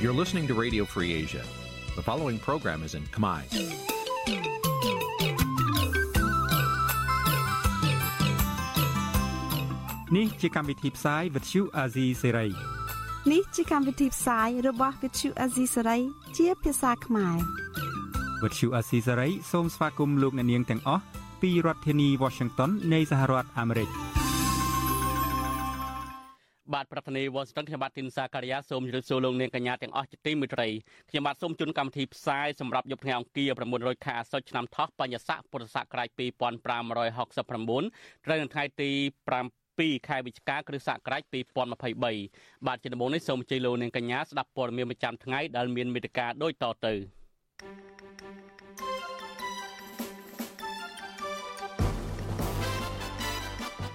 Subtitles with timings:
[0.00, 1.42] You're listening to Radio Free Asia.
[1.96, 3.42] The following program is in Khmer.
[10.10, 12.52] Nǐ chi càm bi tiệp xáy vệt chiu a zì sê ray
[13.30, 16.00] នេះជាកម្មវិធីផ្សាយរបស់ Vithu Azisari
[16.36, 17.63] ជាភាសាខ្មែរ
[18.42, 21.02] វត្តឈូអាស៊ីសេរីសូមស្វាគមន៍លោកអ្នកនាងទាំងអស់
[21.42, 23.88] ពីរដ្ឋធានី Washington នៃសហរដ្ឋអាមេរិក
[26.72, 30.68] បាទប្រធានាទីវ៉ាស៊ីនតោនខ្ញុំបាទទីនសាការីយ៉ាសូមជម្រាបសួរលោកនាងកញ្ញាទាំងអស់ជាទីមេត្រី
[31.10, 38.90] ខ្ញុំបាទសូមជូនកម្មវិធីផ្សាយសម្រាប់យប់ថ្ងៃអង្គារ900ខែអាសត់ឆ្នាំថោះបញ្ញស័កពុរស័ករាជ2569ត្រូវនៅថ្ងៃទី
[39.38, 41.22] 5 2ខែវិច្ឆិកាគ្រិស្តសករាជ
[41.94, 46.94] 2023បាទជាដំបូងនេះសូមអញ្ជើញលោកនាងកញ្ញាស្ដាប់ព័ត៌មានប្រចាំថ្ងៃដែលមានមេត្តាដូចតទៅ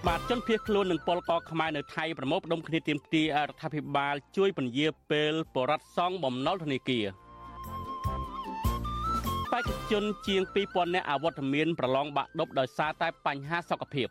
[0.08, 7.06] បាទជនភៀសខ្លួននឹងពលកខ្មែរនៅថៃប្រមូលផ្ដុំគ្នាទាមទាររដ្ឋាភិបាលជួយពន្យាពេលបរដ្ឋសងបំណុលធនាគារ
[9.52, 14.08] បេក្ខជនជាង2000នាក់អវត្តមានប្រឡងបាក់ដប់ដោយសារតែបញ្ហាសុខភាព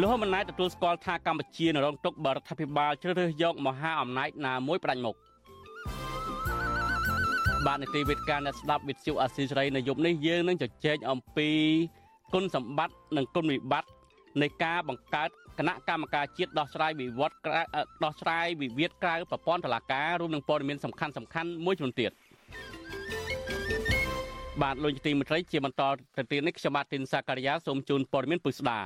[0.00, 5.16] លោកហ៊ុនម៉ាណែតទទួលស្គាល់ថាកម្ពុជានៅរងទុក្ខបរដ្ឋាភិបាលជ្រើសរើសយកមហាអំណាចណាមួយផ្ដាច់មុខ
[7.66, 11.50] បាទនីតិវិទ្យាអ្នកស្ដាប់វិទ្យុអាស៊ីសេរីនៅយប់នេះយើងនឹងជជែកអំពី
[12.34, 13.90] គុណសម្បត្តិនិងគុណវិបត្តិ
[14.42, 17.36] នៃការបង្កើតគណៈកម្មការជាតិដោះស្រាយវិវត្ត
[18.04, 22.10] ដោះស្រាយវិវាទក្រៅប្រព័ន្ធតុលាការរួមនឹងព័ត៌មានសំខាន់សំខាន់មួយចំនួនទៀត
[24.62, 25.82] បាទលោកទីមន្ត្រីជាបន្ត
[26.16, 28.80] ទៅទៀតនេះខ្ញុំបាទទីនសាការីយ៉ាសូមជូនព័ត៌មានពុស្ដា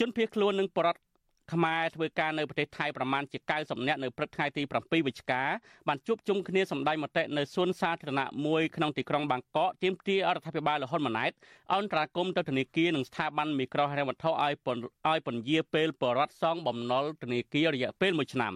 [0.00, 1.00] ជនភៀសខ្លួននឹងបរដ្ឋ
[1.52, 5.42] ខ្មែរធ្វើការនៅប្រទេសថៃប្រមាណជា90នាក់នៅព្រឹកថ្ងៃទី7វិច្ឆិកា
[5.88, 11.32] បានជួបជុំគ្នាសម្ដែងមតិនៅសួនសាធារណៈមួយក្នុងទីក្រុងបាងកកទាមទាររដ្ឋាភិបាលលហ៊ុនម៉ាណែត
[11.74, 14.52] អន្តរាគមន៍ទៅធនាគារនិងស្ថាប័នមីក្រូហិរញ្ញវត្ថុឲ្យ
[15.08, 18.54] ឲ្យពន្យាពេលបរដ្ឋសងបំណុលធនាគាររយៈពេល1ឆ្នាំ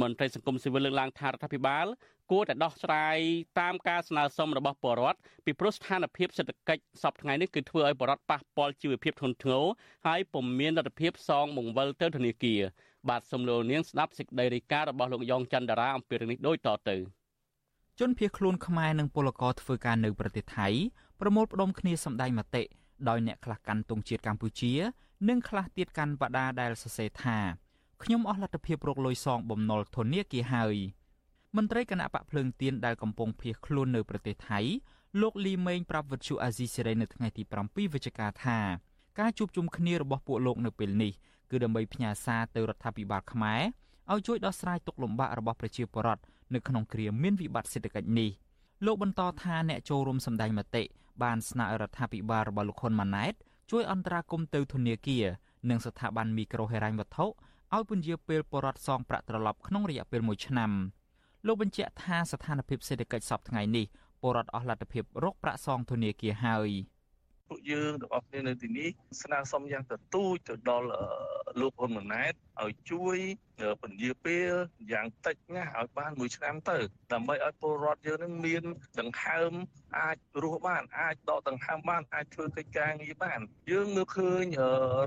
[0.00, 1.86] មន្ត្រីសង្គមស៊ីវិលលើកឡើងថារដ្ឋាភិបាល
[2.30, 3.16] គួរតែដោះស្រាយ
[3.60, 9.64] តាមការស្នើសុំរបស់ពលរដ្ឋពីព្រោះស្ថានភាពសេដ្ឋកិច្ចសពថ្ងៃនេះគឺធ្វើឲ្យពលរដ្ឋប៉ះពាល់ជីវភាពធ្ងន់ធ្ងរ
[10.06, 12.60] ហើយពុំមានលទ្ធភាពសងបង្វិលទៅធនាគារ
[13.08, 16.96] បាទសំលូននាងស្ដាប់សេចក្តីរាយការណ៍របស់លោកយ៉ងច័ន្ទរាអំពីរឿងនេះដូចតទៅ
[18.00, 20.68] ជនភៀសខ្លួនខ្មែរនិងពលករធ្វើការនៅប្រទេសថៃ
[21.20, 22.62] ប្រមូលផ្ដុំគ្នាសម្ដែងមតិ
[23.08, 24.72] ដោយអ្នកខ្លះកាន់ទង់ជាតិកម្ពុជា
[25.28, 27.38] និងខ្លះទៀតកាន់បដាដែលសរសេរថា
[28.02, 30.76] ខ្ញុំអស់លទ្ធភាពរកលុយសងបំណុលធនាគារហើយ
[31.56, 34.60] មន្ត្រីគណៈបកភ្លើងទៀនដែលកំពុងភៀសខ្លួននៅប្រទេសថៃ
[35.20, 38.58] លោកលីមេងប្រាប់វិទ្យុអាស៊ីសេរីនៅថ្ងៃទី7វិច្ឆិកាថា
[39.20, 41.12] ការជួបជុំគ្នារបស់ពួកលោកនៅពេលនេះ
[41.50, 43.62] គឺដើម្បីផ្ញើសារទៅរដ្ឋាភិបាលខ្មែរ
[44.12, 46.22] ឲ្យជួយដោះស្រាយទុក្ខលំបាករបស់ប្រជាពលរដ្ឋ
[46.54, 48.30] នៅក្នុងគ្រាមានវិបត្តិសេដ្ឋកិច្ចនេះ
[48.86, 50.82] លោកបន្តថាអ្នកចូលរួមសម្ដែងមតិ
[51.22, 53.34] បានស្នើឲ្យរដ្ឋាភិបាលរបស់លោកហ៊ុនម៉ាណែត
[53.70, 55.24] ជួយអន្តរាគមន៍ទៅធនាគារ
[55.70, 60.70] និងស្ថាប័នមីក្រូហិរញ្ញវត្ថុឲ្យពន្យាពេលបរដ្ឋសងប្រាក់ត្រឡប់ក្នុងរយៈពេល1ឆ្នាំ
[61.46, 63.86] លោកបញ្ជាក់ថាស្ថានភាពសេដ្ឋកិច្ចសពថ្ងៃនេះ
[64.20, 66.70] ពលរដ្ឋអស់លទ្ធភាពរកប្រាក់សងធនាគារហើយ។
[67.54, 68.88] ពួកយើងទាំងអស់គ្នានៅទីនេះ
[69.22, 70.88] ស្នើសុំយ៉ាងទទូចទៅដល់
[71.60, 72.32] លោកហ៊ុនម៉ាណែត
[72.64, 73.18] ឲ្យជួយ
[73.82, 74.52] ពន្យាពេល
[74.92, 76.78] យ៉ាងតិចណាស់ឲ្យបានមួយឆ្នាំទៅ
[77.12, 78.64] ដើម្បីឲ្យពលរដ្ឋយើងនឹងមាន
[79.00, 79.52] ដង្ហើម
[79.98, 84.44] អាចរស់បានអាចដកដង្ហើមបានអាចធ្វើកិច្ចការងារបាន យើងមើលឃើញ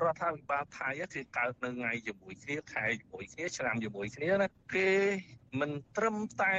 [0.04, 4.92] រដ្ឋាភិបាលថៃគេកើតនៅថ្ងៃជាមួយគ្នាខែជាមួយគ្នាឆ្នាំជាមួយគ្នាណាគេ
[5.60, 6.56] មិនត្រឹមតែ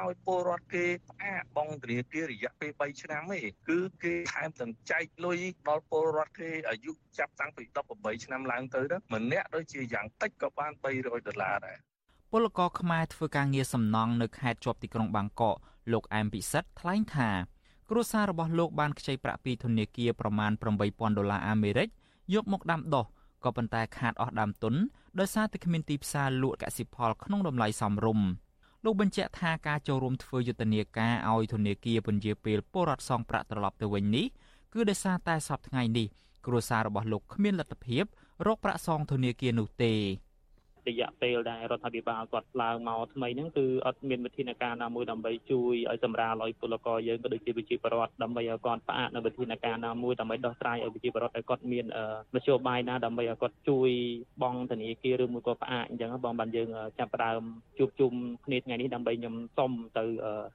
[0.00, 5.38] ឲ្យពលរដ្ឋគេផ្អាកបង់ធនាគាររយៈពេល3ឆ្នាំទេគឺគេថែមទាំងចែកលុយ
[5.68, 7.62] ដល់ពលរដ្ឋគេអាយុចាប់តាំងពី
[7.94, 11.78] 18ឆ្នាំឡើងទៅទៅម្នាក់ដូចជាយ៉ាងតិចក៏បាន300ដុល្លារដែរ
[12.32, 15.56] ពលករខ្មែរធ្វើការងារសំណង់នៅខេត្តជាប់ទីក្រុងបាងកក
[15.92, 17.30] លោកអែមពិសិដ្ឋថ្លែងថា
[17.90, 21.88] គ្រួសាររបស់លោកបានខ្ចីប្រាក់ពីធនាគារប្រមាណ8000ដុល្លារអាមេរិក
[22.34, 23.06] យកមកដាំដុះ
[23.44, 24.74] ក៏ប៉ុន្តែខាតអស់ដើមទុន
[25.18, 28.26] ដោយសារតែគ្មានទីផ្សារលក់កសិផលក្នុងតម្លៃសមរម្យ
[28.84, 34.26] លោកបញ្ជាក់ថាការចូលរួមធ្វើយុទ្ធនាការឲ្យធនាគារពន្យាពេលពលរដ្ឋសងប្រាក់ត្រឡប់ទៅវិញនេះ
[34.72, 36.06] គឺដោយសារតែសប្តាហ៍ថ្ងៃនេះ
[36.46, 38.04] គ្រួសាររបស់លោកគ្មានលទ្ធភាព
[38.46, 39.92] រកប្រាក់សងធនាគារនោះទេ
[40.88, 51.86] រយៈពេលដែលរដ្ឋាភិបាលគាត់ឡើងមកថ្មីហ្នឹងគឺអត់មានវិធានការណាមួយដើម្បីជួយឲ្យសម្រាលឲ្យពលករយើងក៏ដូចជាវិជាបរដ្ឋដើម្បីឲ្យគាត់ផ្អាកនៅវិធានការណាមួយដើម្បីដោះស្រាយឲ្យវិជាបរដ្ឋឲ្យគាត់មាន
[52.34, 53.90] មធ្យោបាយណាដើម្បីឲ្យគាត់ជួយ
[54.42, 56.68] បងធនាគារឬមួយក៏ផ្អាកអញ្ចឹងបងបានយើង
[56.98, 57.42] ចាប់ផ្ដើម
[57.78, 58.12] ជួបជុំ
[58.46, 60.04] គ្នាថ្ងៃនេះដើម្បីខ្ញុំសុំទៅ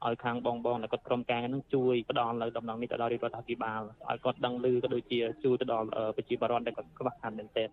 [0.05, 7.69] ឲ្យខាងបងបងដែលគាត់ក្រុមការហ្នឹងជួយផ្ដល់នៅដំណងនេះទៅដល់រដ្ឋាភិបាលឲ្យគាត់ដឹងឮក៏ដូចជាជួយទៅដល់ប្រជាពលរដ្ឋដែលគាត់ខ្វះខាតមែនទែន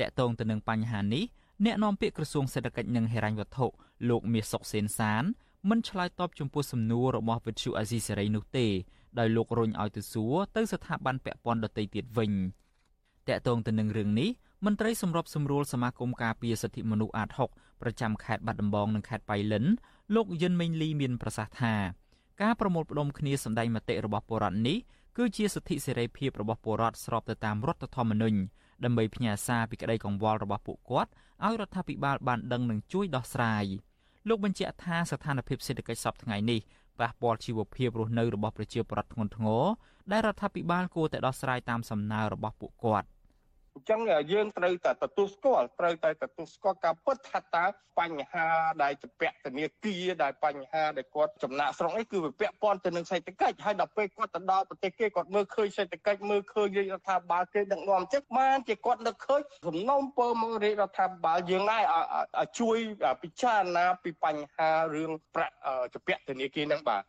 [0.00, 1.24] តកតងទៅនឹងបញ្ហានេះ
[1.64, 3.66] អ្នកនាំពាក្យក្រសួងសេដ្ឋកិច្ចនិងហិរញ្ញវត្ថុ
[4.08, 5.24] លោកមាសសុកសេនសាន
[5.70, 8.66] មិនឆ្លើយតបចំពោះសំណួររបស់វិទ្យុអាស៊ីសេរីនោះទេ
[9.18, 12.32] ដោយលោករញឲ្យទៅសួរទៅស្ថាប័នពាក់ព័ន្ធដទៃទៀតវិញ
[13.28, 14.30] តកតងទៅនឹងរឿងនេះ
[14.64, 19.64] មន្ត្រីសម្របសម្រួលសមាគមការពារសិទ្ធិមនុស្សអាត6ប្រចាំខេត្តបាត់ដំបងនិងខេត្តបៃលិន
[20.14, 21.74] លោកយិនមេងលីមានប្រសាសន៍ថា
[22.42, 24.78] ការប្រមូលផ្ដុំគ្នាសម្ដែងមតិរបស់ពលរដ្ឋនេះ
[25.16, 28.38] គឺជាសិទ្ធិសេរីភាពរបស់ពលរដ្ឋស្របទៅតាមរដ្ឋធម្មនុញ្ញ
[28.84, 31.10] ដើម្បីផ្ញើសារពីក្តីកង្វល់របស់ពួកគាត់
[31.44, 33.64] ឲ្យរដ្ឋាភិបាលបានដឹងនិងជួយដោះស្រាយ
[34.28, 36.60] លោកបញ្ជាក់ថាស្ថានភាពសេដ្ឋកិច្ចសពថ្ងៃនេះ
[37.00, 39.64] ប៉ះពាល់ជីវភាពរស់នៅរបស់ប្រជាពលរដ្ឋធ្ងន់ធ្ងរ
[40.12, 43.06] ដែលរដ្ឋាភិបាលគួរតែដោះស្រាយតាមសំណើរបស់ពួកគាត់
[43.78, 44.00] អញ្ចឹង
[44.32, 47.64] យើងត្រូវតែទទួលស្គាល់ត្រូវតែទទួលស្គាល់ការពិតថាតើ
[47.98, 48.46] បញ្ហា
[48.82, 61.82] ដែលជាពាក់ធនាគារដែលបញ្ហាដែលគាត់ចំណាក់ស្រុកនេះគឺវាពាក់ព័ន្ធទៅនឹងសេដ្ឋកិច្ចហើយដល់ពេលគាត់ទៅដល់ប្រទេសគេគាត់មើលឃើញសេដ្ឋកិច្ចមើលឃើញរាជរដ្ឋាភិបាលគេដឹកនាំចិត្តបានជាគាត់នឹកឃើញសំណុំពើមករាជរដ្ឋាភិបាលយើងឯង
[62.60, 62.78] ជួយ
[63.22, 65.54] ពិចារណាពីបញ្ហារឿងប្រាក់
[65.92, 67.02] ជាពាក់ធនាគារហ្នឹងបាទ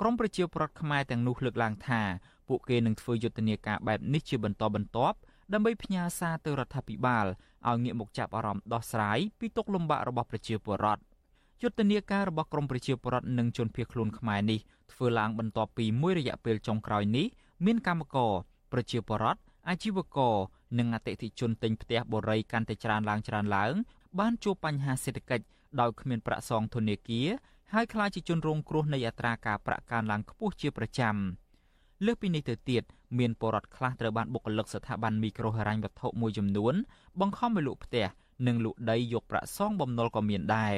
[0.00, 2.02] ក្រមប្រជាពលរដ្ឋខ្មែរទាំងនោះលើកឡើងថា
[2.48, 5.16] ពួកគេនឹងធ្វើយុទ្ធនាការបែបនេះជាបន្តបន្ទាប់
[5.52, 7.26] ដើម្បីផ្ញើសារទៅរដ្ឋាភិបាល
[7.68, 11.02] ឲ្យងាកមកចាប់អារម្មណ៍ដោះស្រាយពីទុកលំបាករបស់ប្រជាពលរដ្ឋ
[11.62, 14.60] យុទ្ធនាការរបស់ក្រមប្រជាពលរដ្ឋនិងជនភៀសខ្លួនខ្មែរនេះ
[14.92, 17.26] ធ្វើឡើងបន្ទាប់ពីមួយរយៈពេលចុងក្រោយនេះ
[17.64, 18.32] មានកម្មករ
[18.72, 20.36] ប្រជាពលរដ្ឋអាជីវករ
[20.78, 23.74] និងអតិថិជនទិញផ្ទះបរិយាកាន់តែច្រើនឡើងច្រើនឡើង
[24.18, 25.44] បានជួបបញ្ហាសេដ្ឋកិច្ច
[25.80, 27.28] ដោយគ្មានប្រាក់សងធនាគារ
[27.72, 31.16] ហើយខ្លាចជាជនរងគ្រោះនៃអត្រាការប្រាក់កើនឡើងខ្ពស់ជាប្រចាំ
[32.04, 32.82] លើសពីនេះទៅទៀត
[33.18, 36.74] មានពលរដ្ឋខ្លះត្រូវបានបុគ្គលិកស្ថាប័នមីក្រូហិរញ្ញវត្ថុមួយចំនួន
[37.20, 38.06] បង្ខំឲ្យលក់ផ្ទះ
[38.46, 40.74] និងលក់ដីយកប្រាក់សងបំណុលក៏មានដែរ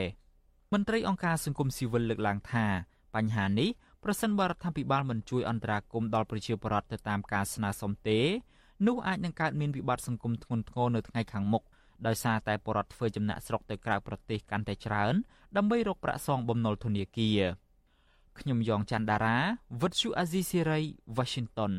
[0.72, 2.66] មន្ត្រីអង្គការសង្គមស៊ីវិលលើកឡើងថា
[3.14, 3.68] បញ្ហានេះ
[4.04, 8.19] ប្រសិនបើរដ្ឋាភិបាលមិនជួយអន្តរាគមន៍ដល់ប្រជាពលរដ្ឋទៅតាមការស្នើសុំទេ
[8.86, 11.62] នោះអាចនឹងកើតមានវិបត្តិសង្គមធ្ងន់ធ្ងរនៅថ្ងៃខាងមុខ
[12.06, 15.14] ដោយសារតែពលរដ្ឋធ្វើចំណាក់ស្រុកទៅក្រៅប្រទេសកាន់តែច្រើន
[15.56, 17.40] ដើម្បីរកប្រាក់សងបំណុលធនាគារ
[18.40, 19.38] ខ្ញុំយ៉ងច័ន្ទដារា
[19.82, 20.80] វិទ្យុអាស៊ីសេរី
[21.16, 21.72] Washington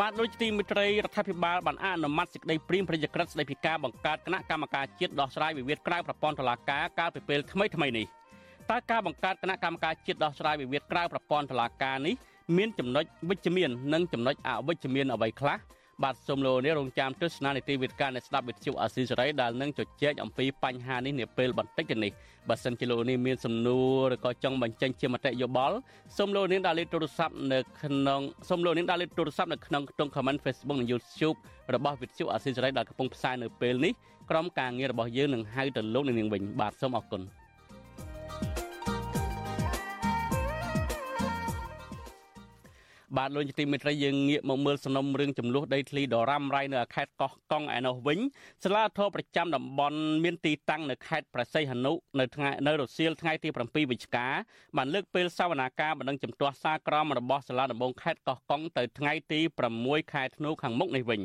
[0.00, 8.06] បាទដូចទីមិត្តរីរដ្ឋាភិបាលបានអនុម័តសេចក្តីព្រាងប្រតិក្រិតស្តីពីការបង្កើតគណៈកម្មការជាតិដោះស្រាយវិវាទក្រៅប្រព័ន្ធតុលាការកាលពីពេលថ្មីថ្មីនេះ
[8.70, 12.14] តើការបង្កើតគណៈកម្មការជាតិដោះស្រាយវិវាទក្រៅប្រព័ន្ធតុលាការនេះ
[12.56, 15.56] មានចំណុចវិជ្ជមាន និងចំណុចអវិជ្ជមានអ្វីខ្លះ
[16.02, 22.12] បាទសូមលោកនេះរងចាំទស្សនានីតិវិទ្យាអ្នកស្ដាប់វិទ្យុអាស៊ីសេរីដែលនឹងជជែកអំពីបញ្ហានេះនាពេលបន្តិចទៅនេះ
[22.48, 23.78] បើសិនជាលោកនេះមានសំណួ
[24.10, 25.76] រឬក៏ចង់បញ្ចេញជាមតិយោបល់
[26.18, 31.36] សូមលោកនេះដាក់លេខទូរស័ព្ទនៅក្នុងសូមលោកនេះដាក់លេខទូរស័ព្ទនៅក្នុងខ្ទង់ comment Facebook និង YouTube
[31.74, 33.92] របស់វិទ្យុអាស៊ីសេរីដែលកំពុងផ្សាយនៅពេលនេះ
[34.30, 37.22] ក្រុមការងាររបស់យើងនឹងហៅទៅលោកនាងវិញបាទសូមអរគុណ
[43.18, 48.18] បាទលោកជាទីមេត្រីយើងងាកមកមើលសំណុំរឿងចំនួនដីធ្លីដរ៉ាំរ៉ៃនៅខេត្តកោះកុងឯនោះវិញ
[48.64, 54.26] សាលាធរប្រចាំតំបន់មានទីតាំងនៅខេត្តប្រស័យហនុនៅថ្ងៃនៅរសៀលថ្ងៃទី7វិច្ឆិកា
[54.76, 59.40] បានលើកពេលសវនាការបណ្ដឹងចំទាស់សារក្រមរបស់សាលាដំបងខេត្តកោះកុងទៅថ្ងៃទី
[59.76, 61.20] 6ខែធ្នូខាងមុខនេះវិញ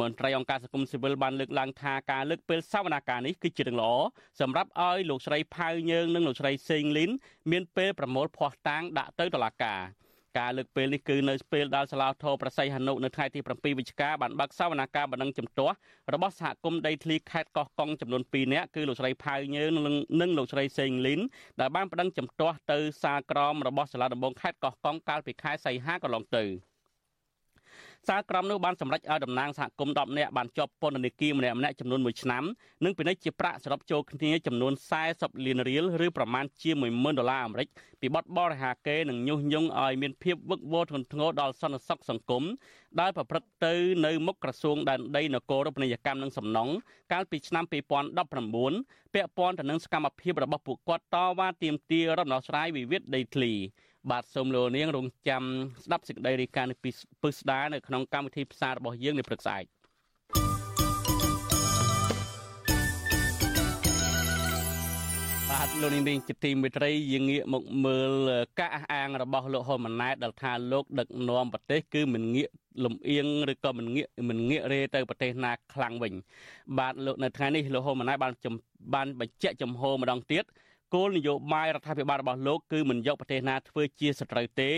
[0.00, 3.92] មន្ត្រីអង្គការសង្គមស៊ីវិលបានលើកឡើងថាការលើកពេលសវនាការនេះគឺជារឿងល្អ
[4.40, 7.10] សម្រាប់ឲ្យលោកស្រីផៅយើងនិងលោកស្រីសេងលីន
[7.50, 9.80] មានពេលប្រមូលភ័ស្តុតាងដាក់ទៅតុលាការ
[10.38, 15.74] ការលើកពេលនេះគឺនៅពេលដែលសាលាធរប្រស័យហនុនៅថ្ងៃទី7វិច្ឆិកាបានបើកសវនកម្មបណ្ដឹងចំទាស់
[16.12, 19.64] របស់សហគមន៍ដីធ្លីខេត្តកោះកុងចំនួន2នាក់គឺលោកស្រីផៅញើ
[20.20, 21.20] និងលោកស្រីសេងលីន
[21.60, 26.44] ដែលបានបណ្ដឹងចំទាស់ទៅសាលក្រមរបស់សាលាដំបងខេត្តកោះកុងកាលពីខែសីហាកន្លងទៅ។
[28.08, 32.44] សាលក្រមនោះបានសម្រេចឲ្យតំណាងសហគមន៍10នាក់បានជាប់ពន្ធនាគារម្នាក់ម្នាក់ចំនួន1ឆ្នាំ
[32.84, 34.72] និងពិនិត្យជាប្រាក់សរុបចូលគ្នាចំនួន
[35.08, 37.68] 40លានរៀលឬប្រមាណជា10000ដុល្លារអាមេរិក
[38.00, 42.44] ពីបទបរិហាកេនិងញុះញង់ឲ្យមានភាពវឹកវរធ្ងន់ធ្ងរដល់សន្តិសុខសង្គម
[43.00, 43.74] ដែលប្រព្រឹត្តទៅ
[44.06, 46.72] នៅមុខក្រសួងដែនដីនគររូបនីយកម្មនិងសំណង់
[47.12, 47.72] កាលពីឆ្នាំ2019
[49.14, 53.52] ពាក់ព័ន្ធទៅនឹងសកម្មភាពរបស់ពួកគាត់តវ៉ាទាមទាររដ្ឋដោះស្រាយវិវាទដីធ្លី
[54.12, 55.42] បាទសូមលោកនាងរងចាំ
[55.84, 56.90] ស្ដាប់សេចក្តីរាយការណ៍នេះពី
[57.22, 59.64] ពឹស្ដានៅក្នុងកម្មវិធីផ្សាយរបស់យើងនៅព្រឹកស្អែក
[65.50, 72.48] បាទលោកនាងជាទីមេត្រីយើងងាកមកមើលការអះអាងរបស់លោកហ៊ុនម៉ាណែតដែលថាលោកដឹកនាំប្រទេសគឺមិនងាក
[72.84, 76.14] លំអៀងឬក៏មិនងាកមិនងាករេទៅប្រទេសណាខ្លាំងវិញ
[76.78, 78.32] បាទលោកនៅថ្ងៃនេះលោកហ៊ុនម៉ាណែតបាន
[78.94, 80.44] បានបញ្ជាក់ចំហម្ដងទៀត
[80.94, 84.70] គោលនយោបាយរដ្ឋាភិបាលរបស់លោកគឺមិនយកប្រទេសណាធ្វើជាសត្រូវទេ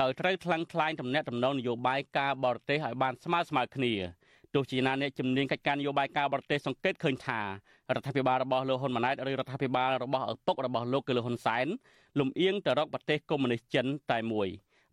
[0.00, 3.92] ដោយត្រូវថ្លឹងថ្លែងទំនាក់ទំនងនយោបាយការបរទេសឲ្យបានស្មើស្មើគ្នា
[4.54, 7.46] ទោះជាណាអ្នកជំនាញកិច្ចការនយោបាយការបរទេសសង្កេតឃើញថារ
[7.98, 11.66] ដ្ឋាភិបាលរបស់លោកហ៊ុនម៉ាណែតឬរដ្ឋាភិបាលរបស់ឪពុករបស់លោកគឺលោកហ៊ុនសែន
[12.18, 14.48] លំអៀងទៅរកប្រទេសកុម្មុយនីសចិនតែមួយ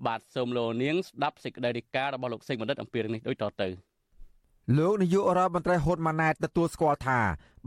[0.06, 3.70] បាទសូមលោកនាងស្ដាប់សេចក្តីរាយការណ៍របស់លោកសេងបណ្ឌិតអំពីរឿងនេះដូចតទៅ
[4.78, 7.20] លោកនាយករដ្ឋមន្ត្រីហ៊ុនម៉ាណែតទទួលស្គាល់ថា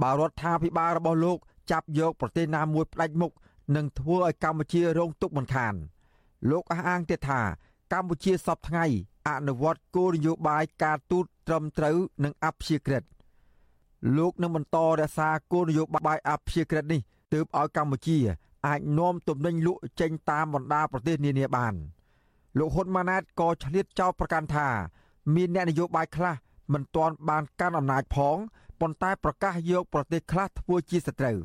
[0.02, 1.38] បើរដ្ឋាភិបាលរបស់លោក
[1.70, 3.32] ចាប់យកប្រទេសណាមួយផ្ដាច់មុខ
[3.76, 5.74] នឹងធ្វើឲ្យកម្ពុជារងទុក្ខមិនខាន
[6.50, 7.40] លោកអះអាងទៀតថា
[7.92, 8.84] កម្ពុជាសពថ្ងៃ
[9.28, 13.02] អនុវត្តគោលនយោបាយការទូតត្រឹមត្រូវនិងអព្យាក្រឹត
[14.16, 17.00] លោកនឹងបន្តរក្សាគោលនយោបាយអព្យាក្រឹតនេះ
[17.32, 18.18] ទើបឲ្យកម្ពុជា
[18.66, 21.74] អាចនាំទំនិញលក់ចេញតាមបណ្ដាប្រទេសនានាបាន
[22.58, 24.68] លោកហ៊ុនម៉ាណែតក៏ឆ្លៀតចោទប្រកាន់ថា
[25.34, 26.34] មានអ្នកនយោបាយខ្លះ
[26.72, 28.36] មិនទាន់បានកាន់អំណាចផង
[28.84, 31.38] ប៉ុន្តែប្រកាសយកប្រទេសខ្លះធ្វើជាសត្រូវ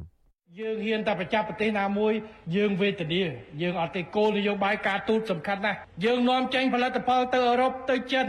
[0.60, 2.14] យើងហ៊ានតែប្រចាំប្រទេសណាមួយ
[2.56, 3.24] យើងវេទនា
[3.62, 8.28] យើងអត់ទេគោលនយោបាយការទូតសំខាន់ណាស់យើងនាំចេញផលិតផលទៅអឺរ៉ុបទៅចិន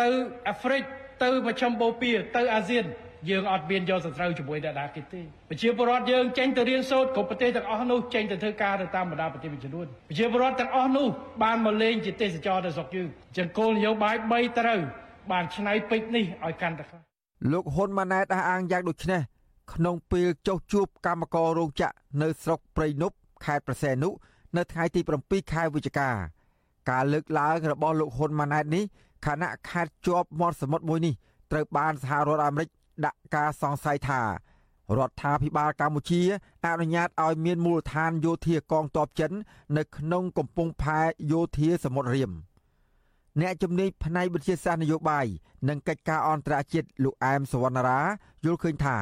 [0.00, 0.08] ទៅ
[0.48, 0.82] អាហ្វ្រិក
[1.22, 2.84] ទៅមជ្ឈមបូព៌ាទៅអាស៊ាន
[3.30, 11.06] យើងអត់មានយកសត្រូវជាមួយអ្នកណាគេទេប្រជាពលរដ្ឋយើងចេញទៅរៀនសូត្រគ្រប់ប្រទេសទាំងអស់នោះចេញទៅធ្វើការទៅតាមបណ្ដាប្រទេសមួយចំនួនប្រជាពលរដ្ឋទាំងអស់នោះ
[11.42, 14.80] បានមកលេងជាទេសចរទៅស្រុកយើងចឹងគោលនយោបាយ3ត្រូវ
[15.30, 17.09] បានឆ្នៃពេជ្រនេះឲ្យកាន់តែខ្លាំង
[17.52, 19.20] លោកហ៊ុនម៉ាណែតអះអាងយ៉ាងដូចនេះ
[19.72, 24.08] ក្នុងពេលចុះជួបកម្មកររោងចក្រនៅស្រុកព្រៃនប់ខេត្តប្រសែនុ
[24.56, 26.10] នៅថ្ងៃទី7ខែវិច្ឆិកា
[26.90, 28.84] ការលើកឡើងរបស់លោកហ៊ុនម៉ាណែតនេះ
[29.26, 31.14] ខណៈខេត្តជាប់មាត់សមុទ្រមួយនេះ
[31.50, 32.68] ត្រូវបានសហរដ្ឋអាមេរិក
[33.04, 34.20] ដាក់ការសង្ស័យថា
[34.98, 36.22] រដ្ឋាភិបាលកម្ពុជា
[36.66, 39.32] អនុញ្ញាតឲ្យមានមូលដ្ឋានយោធាកងទ័ពចិន
[39.76, 41.00] នៅក្នុងកំពង់ផែ
[41.32, 42.30] យោធាសមុទ្ររៀម
[43.38, 45.26] អ្នកជំនាញផ្នែកវិទ្យាសាស្ត្រនយោបាយ
[45.68, 48.00] និងកិច្ចការអន្តរជាតិលោកអែមសវណ្ណារា
[48.44, 48.96] យល់ឃើញថា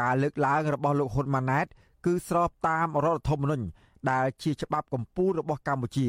[0.00, 1.66] ការលើកឡើងរបស់លោកហ៊ុនម៉ាណែត
[2.06, 3.66] គឺស្របតាមរដ្ឋធម្មនុញ្ញ
[4.10, 6.08] ដែលជាច្បាប់កម្ពុជារបស់កម្ពុជា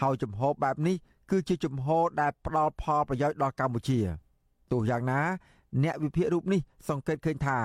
[0.00, 0.96] ហើយជំហរបែបនេះ
[1.30, 3.98] គឺជាជំហរដែលផ្ដល់ផលប្រយោជន៍ដល់កម្ពុជា
[4.72, 5.20] ទោះយ៉ាងណា
[5.82, 7.58] អ្នកវិភាគរូបនេះសង្កេតឃើញថា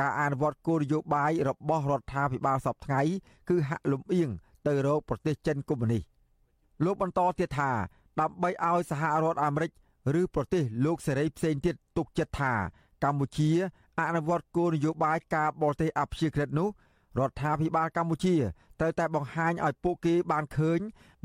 [0.00, 3.00] ការអនុវត្តគោលនយោបាយរបស់រដ្ឋាភិបាលសពថ្ងៃ
[3.48, 4.28] គឺហាក់លំអៀង
[4.66, 6.02] ទៅរកប្រទេសចិនកុម្មុយនីស
[6.84, 7.70] លោកបន្តទៀតថា
[8.20, 9.70] ដើម្បីឲ្យសហរដ្ឋអាមេរិក
[10.20, 12.52] ឬប្រទេសលោកសេរីផ្សេងទៀតទុកចិត្តថា
[13.04, 13.50] កម្ពុជា
[14.00, 16.68] អនុវត្តគោលនយោបាយការបរទេសអព្យាក្រឹតនោះ
[17.18, 18.34] រដ្ឋាភិបាលកម្ពុជា
[18.80, 20.80] ត្រូវតែបង្ហាញឲ្យពួកគេបានឃើញ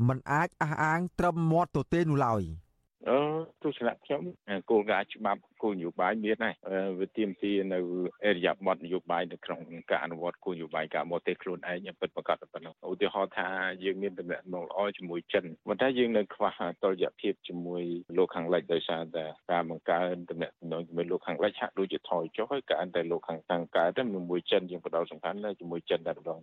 [0.08, 2.42] មិនអាចអះអាងត្រឹមមាត់ទទេនោះឡើយ។
[3.06, 3.18] អឺ
[3.62, 4.22] ទស្សនៈខ្ញុំ
[4.70, 6.54] គោលការណ៍ច្បាប់គោលនយោបាយមានហើយ
[7.00, 7.78] វាទាមទារនៅ
[8.24, 13.48] អរិយាប័ត្រនយោបាយនៅក្នុងការអនុវត្តគោលនយោបាយការបរទេសខ្លួនឯងពិតប្រាកដប៉ុណ្ណឹងឧទាហរណ៍ថា
[13.84, 17.82] យើងមានតំណែងល្អជាមួយចិនប៉ុន្តែយើងនៅខ្វះតុល្យភាពជាមួយ
[18.16, 20.50] លោកខាងលិចដោយសារតែការបង្កើនតំណែង
[20.88, 26.40] ជាមួយលោកខាងលិចហាក់ដូចជាថយចុះហើយកើតែលោកខាងខាងកើតតែជាមួយចិនយើងផ្ដោតសំខាន់នៅជាមួយចិនតែម្ដង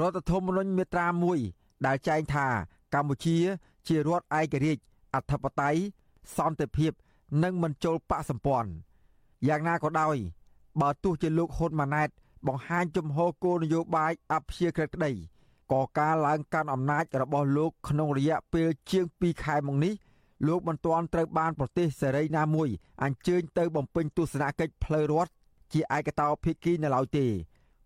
[0.00, 1.06] រដ្ឋធម្មនុញ្ញមាត្រា
[1.46, 2.46] 1ដែលចែងថា
[2.94, 3.36] កម្ពុជា
[3.88, 4.82] ជារដ្ឋឯករាជ្យ
[5.14, 5.80] អធិបតេយ្យ
[6.36, 6.92] សន្តិភាព
[7.42, 8.70] និងមិនចូលបកសម្ព័ន្ធ
[9.48, 10.16] យ៉ាងណាក៏ដោយ
[10.80, 12.08] បើទោះជាលោកហ៊ុនម៉ាណែត
[12.46, 15.12] បង្ហាញជំហរគោលនយោបាយអព្យាក្រឹតក្តី
[15.72, 19.94] ក៏ការឡើងកាន់អំណាចរបស់លោកក្នុងរយៈពេលជាង2ខែមកនេះ
[20.46, 22.68] លោកមិនទាន់ត្រូវបានប្រទេសសេរីណាមួយ
[23.02, 25.32] អញ្ជើញទៅបំពេញទស្សនកិច្ចផ្លូវរដ្ឋ
[25.72, 27.26] ជាឯកតោភាគីនៅឡើយទេ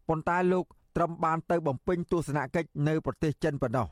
[0.09, 0.65] ប៉ុន្តែលោក
[0.97, 3.89] ត្រឹមបានទៅបំពេញទស្សនកិច្ចនៅប្រទេសចិនប៉ុណ្ណោះ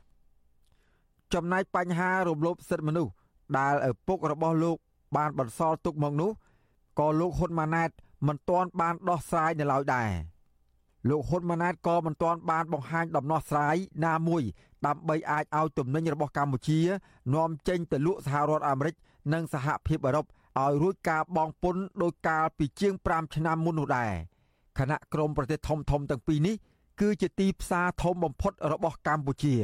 [1.34, 3.12] ចំណែកបញ្ហារំលោភសិទ្ធិមនុស្ស
[3.58, 4.76] ដែលឪពុករបស់លោក
[5.16, 6.30] បានបន្សល់ទុកមកនោះ
[6.98, 7.90] ក៏លោកហ៊ុនម៉ាណែត
[8.26, 10.10] មិនទាន់បានដោះស្រាយនៅឡើយដែរ
[11.08, 14.42] លោកហ៊ុនម៉ាណែតក៏មិនទាន់បានបង្ហាញដំណោះស្រាយណាមួយ
[14.86, 16.80] ដើម្បីអាចឲ្យទំនិញរបស់កម្ពុជា
[17.34, 18.94] នាំចេញទៅលក់សហរដ្ឋអាមេរិក
[19.32, 20.26] និងសហភាពអឺរ៉ុប
[20.60, 24.12] ឲ្យរួចការបង់ពន្ធដោយកាលពីជាង5ឆ្នាំមុននោះដែរ
[24.78, 26.54] ខណៈក្រមប្រទេសធំធំទាំងពីរនេះ
[27.00, 29.54] គឺជាទីផ្សារធំបំផុតរបស់កម្ពុជា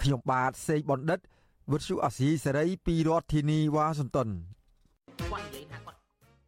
[0.00, 1.18] ខ្ញុំបាទសេកបណ្ឌិត
[1.70, 4.28] វិទ្យុអាស៊ីសេរីពីរដ្ឋធានីវ៉ាស៊ីនតោន
[5.30, 5.98] គាត់និយាយថាគាត់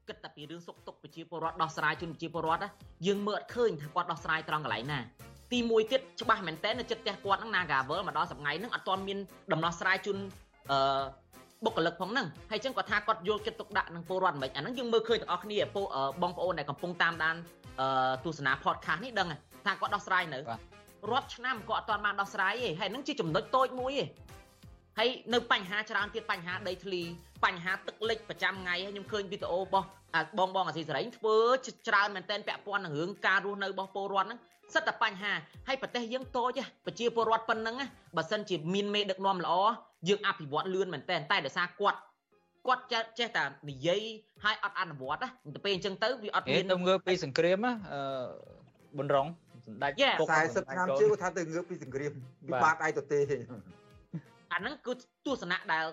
[0.08, 2.62] គិតតែពីរឿងសុខទុក្ខប្រជាពលរដ្ឋដោះស្រាយជូនប្រជាពលរដ្ឋ
[3.06, 4.98] យើងមើលអត់ឃើញថាគាត់ដោះស្រាយត្រង់កន្លែងណា
[5.52, 9.18] ទីមួយទៀតច្បាស់មែនតើនៅចិត្តផ្ទះគាត់ហ្នឹង Nagavel មកដល់ថ្ងៃហ្នឹងអត់ទាន់មាន
[9.52, 10.18] ដំណោះស្រាយជូន
[10.70, 11.02] អឺ
[11.64, 15.58] បុគ្គលិកផងហ្នឹងហើយចឹងគាត់ថាគាត់យកចិត្តទុកដាក់នឹងពលរដ្ឋមិនអាហ្នឹងយើងមើលឃើញទាំងអស់គ្នា
[16.22, 17.36] បងប្អូនដែលកំពុងតាមដាន
[18.24, 19.28] ទស្សនា podcast នេះដឹង
[19.66, 20.38] ថាគាត់ដោះស្រាយនៅ
[21.10, 24.04] រាប់ឆ្នាំក៏អត់ទាន់បានដោះស្រាយទេហើយហ្នឹងជាចំណុចតូចមួយទេ
[24.98, 27.02] ហើយនៅបញ្ហាច្រើនទៀតបញ្ហាដីធ្លី
[27.44, 29.86] បញ្ហាទឹកលិចប្រចាំថ្ងៃខ្ញុំឃើញវីដេអូរបស់
[30.38, 31.36] បងបងអាស៊ីសេរីធ្វើ
[31.88, 34.38] ច្រើនមែនតែនពាក់ព័ន្ធនឹងរឿងការរស់នៅរបស់ពលរដ្ឋហ្នឹង
[34.74, 35.32] សិតតែបញ្ហា
[35.68, 37.76] ហើយប្រទេសយើងតូចប្រជាពលរដ្ឋប៉ុណ្ណឹង
[38.16, 39.54] បើសិនជាមានមេដឹកនាំល្អ
[40.08, 41.98] យើងអភិវឌ្ឍលឿនមែនតែនតែដោយសារគាត់
[42.66, 42.82] គាត់
[43.18, 44.00] ចេះតែនិយាយ
[44.44, 48.00] ហើយអត់អនុវត្តណាទៅពេលអញ្ចឹងទៅវាអត់មានទៅងើបពីសង្គ្រាមណាអឺ
[48.96, 49.26] ប៊ុនរង
[49.66, 52.12] សម្ដេចគុក40ឆ្នាំជាងគាត់ថាទៅងើបពីសង្គ្រាម
[52.46, 53.20] ពីបាតឯទៅទេ
[54.54, 54.92] អាហ្នឹងគឺ
[55.26, 55.84] ទស្សនៈដែល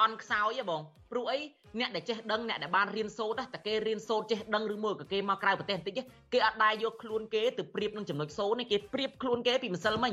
[0.00, 1.38] អន់ខ្សោយហ៎បងព្រោះអី
[1.78, 5.94] អ្នកដែលចេះដឹងអ្នកដែលបានរៀនសូត្រតែគេរៀនសូត្រចេះដឹងឬមួយក៏គេមកក្រៅប្រទេសបន្តិច
[6.32, 10.12] គេអត់ដែរយកខ្លួនគេទៅប្រៀបនឹងចំណុចសូត្រនេះគេប្រៀបខ្លួនគេពីម្សិលមិញ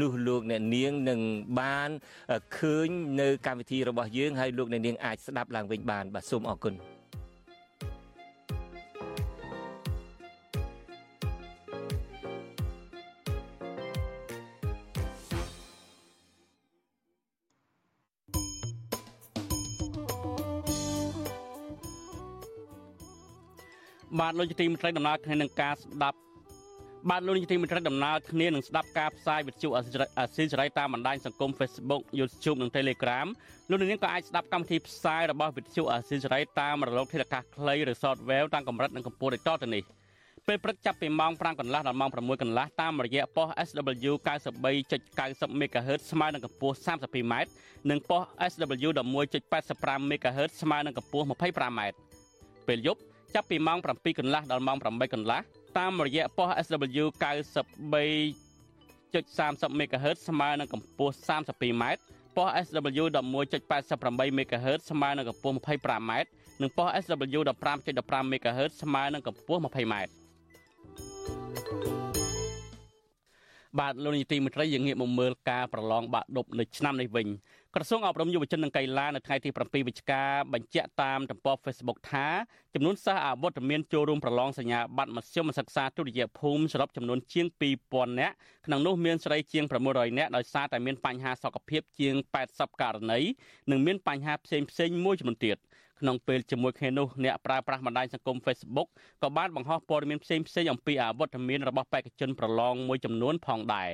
[0.00, 1.20] នោះលោកអ្នកនាងនឹង
[1.60, 1.90] បាន
[2.58, 2.88] ឃើញ
[3.20, 6.74] នៅកម្មវិធីរបស់យើងហើយលោកអ្នកនាងអាចស្ដាប់ឡើងវិញបានបាទសូមអរគុណ
[24.20, 26.18] បាទលោកជាទីមេត្រីដំណើរគ្នានឹងការស្ដាប់
[27.10, 33.26] បាទលោកនាយកទីមេត្រីដំណើរគ្នានឹងស្ដាប់ការផ្សាយវិទ្យុអាស៊ីសេរីតាមបណ្ដាញសង្គម Facebook YouTube និង Telegram
[33.70, 39.82] លោកនាងក៏អាចស្ដាប់កម្មវិធីផ្សាយរបស់វិទ្យុអាស៊ីសេរីតាមរលកធាតុអាកាសខ្លីឬ Shortwave តាមកម្រិតនិងកម្ពស់ដូចតទៅនេះ
[40.46, 44.12] ពេលព្រឹកចាប់ពីម៉ោង5កន្លះដល់ម៉ោង6កន្លះតាមរយៈប៉ុស SW
[44.76, 47.34] 93.90 MHz ស្មើនឹងកម្ពស់ 32m
[47.90, 48.22] និងប៉ុស
[48.52, 48.88] SW
[49.50, 51.80] 11.85 MHz ស្មើនឹងកម្ពស់ 25m
[52.68, 53.00] ពេលយប់
[53.34, 55.40] ចាប់ពីម៉ោង7កន្លះដល់ម៉ោង8កន្លះ
[55.78, 61.84] តាមរយៈប៉ុស SW 93.30 MHz ស្មើនឹងកម្ពស់ 32m
[62.36, 66.12] ប៉ុស SW 11.88 MHz ស្មើនឹងកម្ពស់ 25m
[66.60, 67.40] និងប៉ុស SW
[67.82, 69.94] 15.15 MHz ស្មើនឹងកម្ពស់ 20m
[73.78, 77.26] បាទលោកនាយទីមេត្រីយើងងាកមកមើលការប្រឡងបាក់ឌុបនៅឆ្នាំនេះវិញ
[77.78, 82.26] ក្រសួងអប់រំយុវជននិងកីឡានៅថ្ងៃទី7វិច្ឆិកាបញ្ជាក់តាមទំព័រ Facebook ថា
[82.74, 87.46] ចំនួនសិស្សអវត្តមានចូលរួមប្រឡងសញ្ញាបត្រមធ្យមសិក្សាទុតិយភូមិសរុបចំនួនជាង
[87.84, 88.34] 2000នាក់
[88.66, 92.14] ក្នុងនោះមានស្រីជាង600នាក់ដោយសារតែមានបញ្ហាសុខភាពជាង
[92.48, 93.20] 80ករណី
[93.70, 95.56] និងមានបញ្ហាផ្សេងផ្សេងមួយចំនួនទៀត
[96.00, 98.88] ក្នុងពេលជាមួយគ្នានោះអ្នកប្រើប្រាស់បណ្ដាញសង្គម Facebook
[99.22, 103.90] ក៏បានបង្ហោះព័ត៌មានផ្សេងផ្សេងអំពីអវត្តមានរបស់បេក្ខជនប្រឡងមួយចំនួនផងដែរ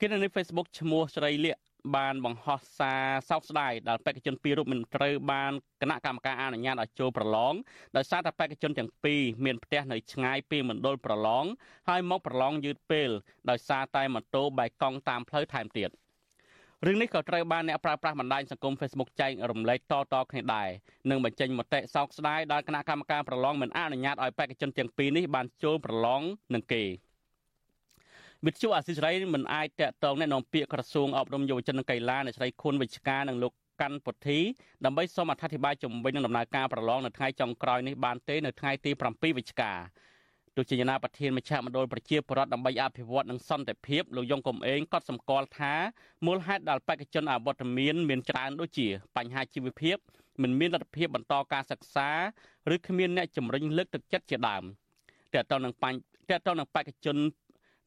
[0.00, 1.56] គណនី Facebook ឈ្មោះស្រីលៀក
[1.96, 7.54] បានបង្ហោះសារសោកស្ដាយដែលបេក្ខជនពីររូបមិនត្រូវបានគណៈកម្មការអនុញ្ញាតឲ្យចូលប្រឡង
[7.96, 11.44] ដោយសារតែបេក្ខជនទាំងពីរមានផ្ទះនៅឆ្ងាយពីមណ្ឌលប្រឡង
[11.88, 13.10] ហើយមកប្រឡងយឺតពេល
[13.50, 15.90] ដោយសារតែម៉ូតូបែកកង់តាមផ្លូវថែមទៀត
[16.86, 20.68] រឿងនេះក៏ត្រូវបានអ្នកប្រើប្រាស់បណ្ដាញសង្គម Facebook ចែករំលែកតៗគ្នាដែរ
[21.10, 26.22] និងបញ្ចេញមតិសោកស្ដាយដល់គណៈកម្មការប្រឡងមិនអនុញ្ញាតឲ្យបេក្ខជនទាំងពីរនេះបានចូលប្រឡង
[26.54, 26.84] នឹងគេ។
[28.45, 34.39] វិទ្យុអាស៊ីសេរីមិនអាចតាក់ទងแนะនាំពាក្យក្រសួងអប់រំយុវជននិងកីឡាអ្នកស្រីខុនវិជ្ជការនិងលោកកាន់ពុទ្ធី
[34.85, 39.73] ដើម្បីសូមអធិប្បាយជំវិញនឹងដំណើរការប្រឡងនៅថ្ងៃចុងក្រោយនេះបានទេនៅថ្ងៃទី7វិច្ឆិកា
[40.55, 45.73] ទូជានាប្រធានមជ្ឈមណ្ឌលប្រជាពលរដ្ឋដើម្បីអភិវឌ្ឍនិងសន្តិភាពលោកយងកំឯងក៏សម្គាល់ថា
[46.25, 49.97] មូលហេតុដែលបេក្ខជនអវត្តមានមានច្រើនដូចជាបញ្ហាជីវភាព
[50.41, 52.09] មិនមានលទ្ធភាពបន្តការសិក្សា
[52.73, 54.63] ឬគ្មានអ្នកជំរុញលើកទឹកចិត្តជាដើម
[55.33, 57.17] តើតើនឹងបញ្ហាតើតើនឹងបេក្ខជន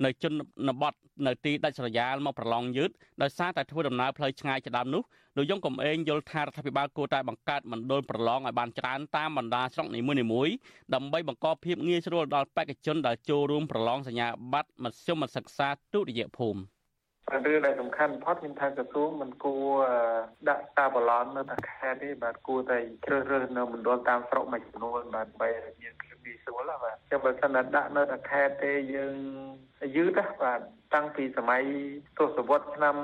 [0.04, 0.26] នៅជ
[0.68, 0.94] នបទ
[1.28, 2.90] នៅទីដាច់ស្រយាលមកប្រឡងយឺត
[3.22, 5.04] ដោយសារតែធ្វើដំណើរផ្លូវឆ្ងាយជាដើមនោះ
[5.38, 10.02] លោកយងកំឯងយល់ថារដ្ឋាភិបាលគួរតែបង្កើតមណ្ឌលប្រឡងឲ្យបានច្រើនតាមបណ្ដាស្រុកនី
[10.34, 10.54] មួយៗ
[10.96, 16.62] ដើម្បីបង្កភាពងាយស្រួលដល់បេក្ខជនដែលចូលរួមប្រឡងសញ្ញាបត្រមធ្យមសិក្សាទុតិយភូមិ
[17.34, 19.68] រឿងដែលសំខាន់បំផុតខ្ញុំថាក្រសួងមិនគួរ
[20.50, 25.50] ដាក់តាបឡននៅតែខេត្តទេបាទគួរតែជ្រើសរើសនៅមណ្ឌលតាមស្រុកមួយចំនួនបាទដើម្បី
[25.82, 29.16] មានភាព ងាយស្រួលបាទចាំបើសិនតែដាក់នៅតែខេត្តទេយើង
[29.96, 30.60] យឺតណាបាទ
[30.94, 31.64] តាំងពីសម័យ
[32.20, 32.96] ទសវត្សរ៍ឆ្នាំ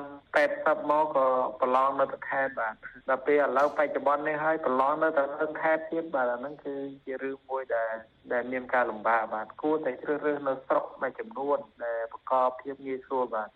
[0.41, 1.27] 80មកក៏
[1.61, 2.73] ប្រឡងនៅតែខេត្តបាទ
[3.09, 7.93] ដល់ពេលឥឡូវបច្ចុប្បន្ននេះហើយប្រឡងនៅតែនៅខេត្តទៀតបាទអាហ្នឹងគឺជារឿងមួយដែល
[8.33, 13.49] ដែលមានការលំបាកបាទគួរតែជ្រើសរើសនៅស្រុកមួយចំនួនដែលប្រកបភាពងាយស្រួលបាទ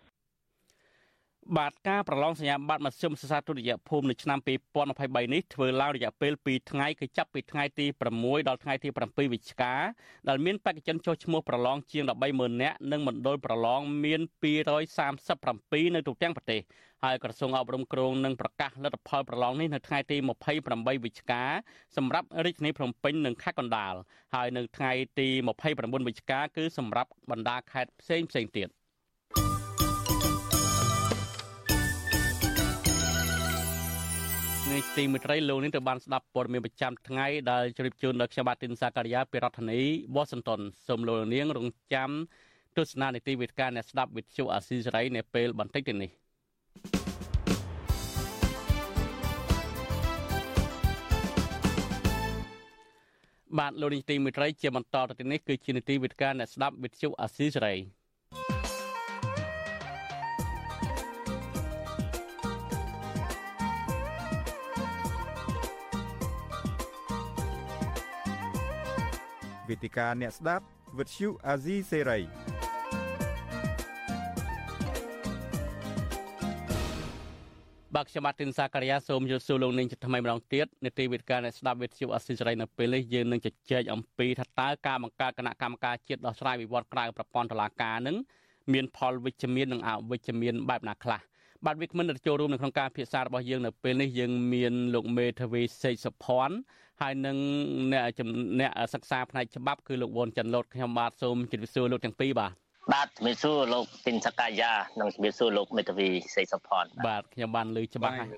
[1.54, 9.74] បាទការប្រឡងសញ្ញាបត្រមធ្យមសិក្សាទុតិយភូមិនៅឆ្នាំ2023នេះធ្វើឡើងរយៈពេល2ថ្ងៃគឺចាប់ពីថ្ងៃទី6ដល់ថ្ងៃទី7វិច្ឆិកា
[10.28, 14.20] ដែលមានបេក្ខជនចុះឈ្មោះប្រឡងជាង130,000នាក់និងមណ្ឌលប្រឡងមាន
[15.08, 16.60] 237នៅទូទាំងប្រទេស
[17.04, 20.16] ហើយក្រសួងអប់រំគ្រងនឹងប្រកាសលទ្ធផលប្រឡងនេះនៅថ្ងៃទី
[20.60, 21.42] 28វិច្ឆិកា
[21.96, 23.94] សម្រាប់រាជធានីភ្នំពេញនិងខេត្តកណ្ដាល
[24.34, 25.28] ហើយនៅថ្ងៃទី
[25.66, 28.70] 29វិច្ឆិកាគឺសម្រាប់បណ្ដាខេត្តផ្សេងផ្សេងទៀត
[34.72, 39.80] នេះទីមេត្រីលោកនេះទៅបានស្ដាប់ព័ត៌មានប្រចាំថ្ងៃដែលជ្រាបជូនដល់ខ្ញុំបាទទីនសាការីយ៉ាពីរដ្ឋធានី
[40.14, 42.10] វ៉ាស៊ីនតោនសូមលោកនាងរងចាំ
[42.76, 46.10] ទស្សនានីតិវិទ្យាអ្នកស្ដាប់វិទ្យុអាស៊ីសេរីនៅពេលបន្តិចទៀតនេះ
[53.58, 57.74] បាទលោកនាងទីមេត្រីជាបន្តទៅនេះគឺជានីតិវិទ្យាអ្នកស្ដាប់វិទ្យុអាស៊ីសេរី
[69.68, 70.64] វេទិកាអ្នកស្ដាប់
[70.98, 72.18] វិទ្យុអាស៊ីសេរី
[77.94, 88.16] បាទខ្ញុំបាទទីនសាករិយាសូមយល់សួរលោកនាងជាថ្មីម្ដងទៀតនេតិវិទ្យាអ្នកស្ដាប់វិទ្យុអាស៊ីសេរីនៅពេលនេះយើងនឹងជជែកអំពីថាតើការបង្កើតគណៈកម្មការជាតិដោះស្រាយវិវត្តក្រៅប្រព័ន្ធតុលាការនឹង
[88.72, 91.20] មានផលវិជ្ជមាននិងអវិជ្ជមានបែបណាខ្លះ
[91.64, 96.56] បាទវិក្កាមិនចូលរួមនៅក្នុងការពិភាក្សារបស់យើងនៅពេលនេះយើងមានលោកមេធាវីសេកសុភ័ណ្ឌ
[97.00, 97.36] ហើយនឹង
[97.92, 98.02] អ្នក
[98.60, 102.52] អ្នកសិក្សាផ្នែកច្បាប់គឺលោកវ៉ុនច័ន្ទលូតខ្ញុំបាទសូមជម្រាបសួរលោកទាំងពីរបាទ
[102.94, 108.30] បាទជំរាបសួរលោកទីនសកាយានិងជំរាបសួរលោកមេធាវីសេកសុផនបាទខ្ញុំបានលើច្បាស់ហើយ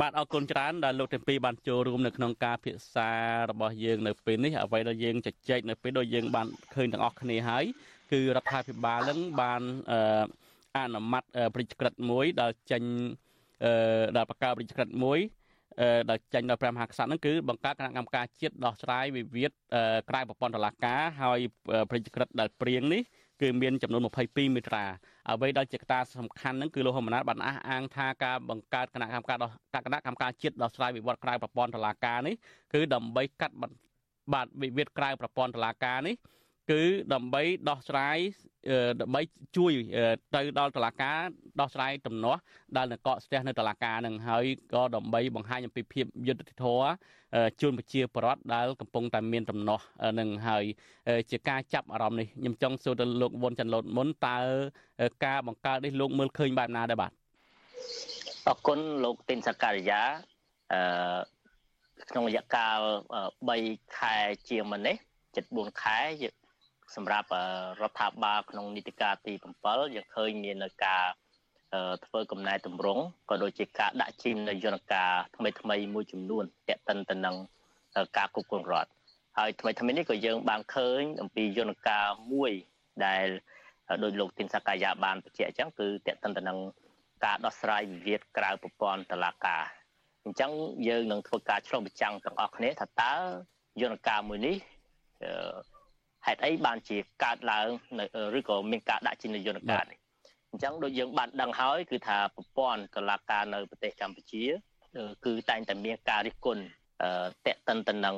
[0.00, 3.10] បាទអរគុណច្រើនដែលលោកទាំងពីរបានចូលរួមនៅក្នុងការពិសា
[3.50, 7.64] របស់យើងនៅពេលនេះអ្វីដែលយើងជជែកនៅពេលដូចយើងបានឃើញទាំងអស់គ្នាហើយ
[8.12, 9.62] គឺរដ្ឋាភិបាលនឹងបាន
[10.76, 12.82] អនុម័តប្រតិក្រិតមួយដែលចេញ
[14.16, 15.18] ដែលបង្កើតប្រតិក្រិតមួយ
[16.10, 19.50] ដែលចេញដោយព្រះមហាក្សត្រហ្នឹងគឺបង្កើតគណៈកម្មការជាតិដោះស្រាយវិវាទ
[20.10, 21.38] ក្រៅប្រព័ន្ធតុលាការហើយ
[21.90, 23.02] ប្រតិក្រិតដែលព្រៀងនេះ
[23.42, 24.84] គឺមានចំនួន22មាត្រា
[25.30, 29.50] អ្វីដែលជាកត្តាសំខាន់ហ្នឹងគឺលោកហ៊ុនម៉ាណែតបានអះអាងថាការបង្កើតគណៈកម្មការដោះ
[29.86, 32.34] គណៈកម្មការជាតិដោះស្រាយវិវត្តក្រៅប្រព័ន្ធតុលាការនេះ
[32.72, 33.56] គឺដើម្បីកាត់
[34.32, 36.14] បាទវិវាទក្រៅប្រព័ន្ធតុលាការនេះ
[36.70, 36.82] គឺ
[37.14, 38.18] ដើម្បីដោះស្រាយ
[39.00, 39.20] ដើម្បី
[39.56, 39.72] ជួយ
[40.34, 41.18] ទៅដល់តុលាការ
[41.60, 42.40] ដោះស្រាយទំនាស់
[42.76, 46.88] ដែលនឹងកកស្ទះនៅតុលាការនឹងហើយក៏ដើម្បីបង្ហាញអំពីភាពយុត្តិធម៌
[47.60, 49.84] ជូនប្រជាពលរដ្ឋដែលកំពុងតែមានទំនាស់
[50.18, 50.64] នឹងហើយ
[51.30, 54.38] ជាការចាប់អារម្មណ៍នេះខ្ញុំចង់សួរទៅលោកវុនច័ន្ទលូតមុនតើ
[55.24, 57.12] ការបង្កើតនេះលោកមើលឃើញបែបណាដែរបាទ
[58.46, 60.02] អរគុណលោកទីនសការីយ៉ា
[60.72, 60.80] អឺ
[62.10, 62.78] ក្នុងរយៈកាល
[63.38, 64.14] 3ខែ
[64.48, 64.96] ជាងមុននេះ
[65.38, 65.98] 74ខែ
[66.94, 67.28] សម្រាប់
[67.80, 69.32] រដ្ឋាភិបាលក្នុងនីតិកាលទី
[69.64, 71.04] 7យើងឃើញមាននៅការ
[72.04, 77.36] ធ្វើកំណែតម្រង់ក៏ដូចជាការដាក់ជីមនៅយន្តការថ្មីថ្មីមួយចំនួនតេតិនទៅនឹង
[78.16, 78.90] ការគ្រប់គ្រងរដ្ឋ
[79.38, 82.52] ហើយថ្មីថ្មីនេះក៏យើងបានឃើញអំពីយន្តការមួយ
[83.06, 83.26] ដែល
[84.02, 86.58] ដោយលោកទីនសកាយាបានបញ្ជាក់អញ្ចឹងគឺតេតិនទៅនឹង
[87.24, 89.64] ការដោះស្រាយវិវាទក្រៅប្រព័ន្ធតឡាការ
[90.24, 90.52] អញ្ចឹង
[90.88, 93.14] យើងនឹងធ្វើការឆ្លុះបញ្ចាំងទាំងអស់គ្នាថាតើ
[93.82, 94.56] យន្តការមួយនេះ
[96.26, 97.66] ហេតុអីបានជាកើតឡើង
[98.38, 99.98] ឬក៏មានការដាក់ចេញនយោបាយនេះ
[100.50, 104.44] អញ្ចឹងដូចយើងបានដឹងហើយគឺថាប្រព័ន្ធតុលាការនៅប្រទេសកម្ពុជា
[105.24, 106.62] គឺតែងតែមានការរិះគន់
[107.46, 108.16] តេតិនទៅនឹង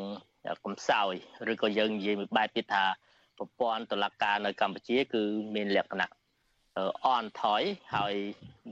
[0.64, 1.12] កំសោយ
[1.52, 2.84] ឬក៏យើងនិយាយមួយបែបទៀតថា
[3.38, 5.22] ប្រព័ន្ធតុលាការនៅកម្ពុជា គឺ
[5.54, 6.10] មានលក្ខណៈ
[7.04, 7.62] អន់ថយ
[7.94, 8.14] ហើយ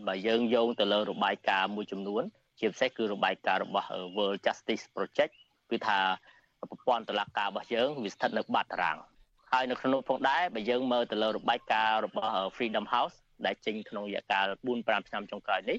[0.07, 2.23] បើយើងយោងទៅលើរបាយការណ៍មួយចំនួន
[2.59, 5.33] ជាពិសេសគឺរបាយការណ៍របស់ World Justice Project
[5.71, 5.99] គឺថា
[6.71, 8.97] ប្រព័ន្ធតុលាការរបស់យើងវាស្ថិតនៅបាត់តារាង
[9.53, 14.47] ហើយនៅក្នុងនោះផងដែរបើយើងមើលទៅលើរបាយការណ៍របស់ Freedom House ដែលចេញក្នុងរយៈកាល
[14.79, 15.79] 4-5ឆ្នាំចុងក្រោយនេះ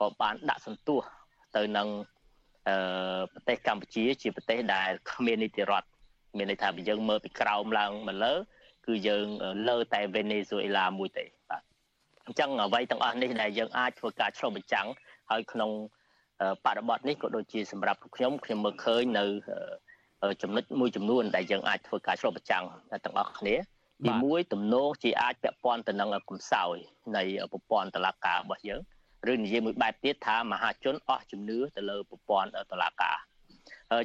[0.00, 1.00] ក៏បានដាក់សន្ទុះ
[1.56, 1.88] ទៅនឹង
[2.68, 2.76] អឺ
[3.32, 5.88] ប្រទេសកម្ពុជាជាប្រទេសដែលគ្មាននីតិរដ្ឋ
[6.36, 8.34] មានន័យថាបើយើងមើលពីក្រោមឡើងមកលើ
[8.86, 9.26] គឺយើង
[9.68, 11.62] លើតែវេណេស៊ុយអេឡាមួយទេបាទ
[12.26, 14.86] អញ្ចឹងអ្វីទាំងអស់នេះដែលយើងអាចធ្វើការឆ្លុះបញ្ចាំង
[15.30, 15.70] ហើយក្នុង
[16.66, 19.24] បរិបទនេះក៏ដូចជាសម្រាប់ខ្ញុំខ្ញុំមើលឃើញនៅ
[20.42, 22.64] ចំណុចមួយចំនួនដែលយើងអាចធ្វើការឆ្លុះបញ្ចាំង
[23.04, 23.54] ទាំងអស់គ្នា
[24.04, 26.76] ទីមួយទំនោរជាអាចពាក់ព័ន្ធទៅនឹងកំសោយ
[27.16, 28.80] នៃប្រព័ន្ធតឡាការរបស់យើង
[29.32, 33.16] ឬនិយាយមួយបែបទៀតថាមហាជនអស់ជំនឿទៅលើប្រព័ន្ធតឡាការ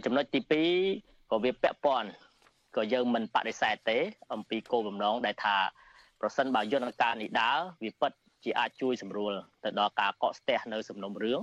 [0.05, 0.39] ចំណុចទី
[0.87, 2.09] 2ក៏វាពាក់ព័ន្ធ
[2.75, 3.97] ក៏យើងមិនបដិសេធទេ
[4.33, 5.57] អំពីគោលបំណងដែលថា
[6.21, 8.11] ប្រសិនបើយន្តការនេះដើរវាពិត
[8.43, 11.39] ជាអាចជួយសម្រួលទៅដល់ការកកស្ទះនៅសំណុំរឿង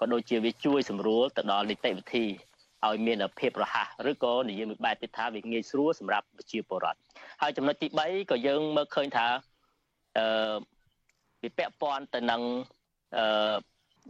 [0.00, 2.26] ក៏ដូចជាវាជួយសម្រួលទៅដល់នីតិវិធី
[2.88, 6.98] ឲ្យមានភាពរហ័សឬក៏និយាយមួយបែបទៀតថាវាងាយស្រួលសម្រាប់ប្រជាពលរដ្ឋ
[7.42, 9.26] ហើយចំណុចទី3ក៏យើងមើលឃើញថា
[10.18, 10.54] អឺ
[11.42, 12.42] វាពាក់ព័ន្ធទៅនឹង
[13.16, 13.54] អឺ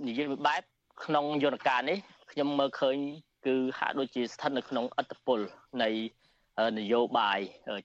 [0.06, 0.62] និយាយមួយបែប
[1.04, 1.98] ក្នុងយន្តការនេះ
[2.32, 2.96] ខ្ញុំមើលឃើញ
[3.46, 5.40] គឺហាក់ដូចជាស្ថិតនៅក្នុងអត្តពល
[5.82, 5.90] នៃ
[6.78, 7.38] នយោបាយ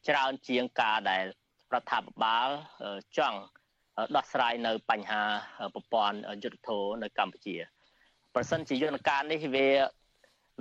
[0.07, 1.25] ច្រើនជាងការដែល
[1.73, 2.49] រដ្ឋាភិបាល
[3.17, 3.39] ចង់
[4.15, 5.21] ដោះស្រាយនៅបញ្ហា
[5.73, 7.55] ប្រព័ន្ធយុទ្ធធរនៅកម្ពុជា
[8.35, 9.67] ប្រសិនជាយន្តការនេះវា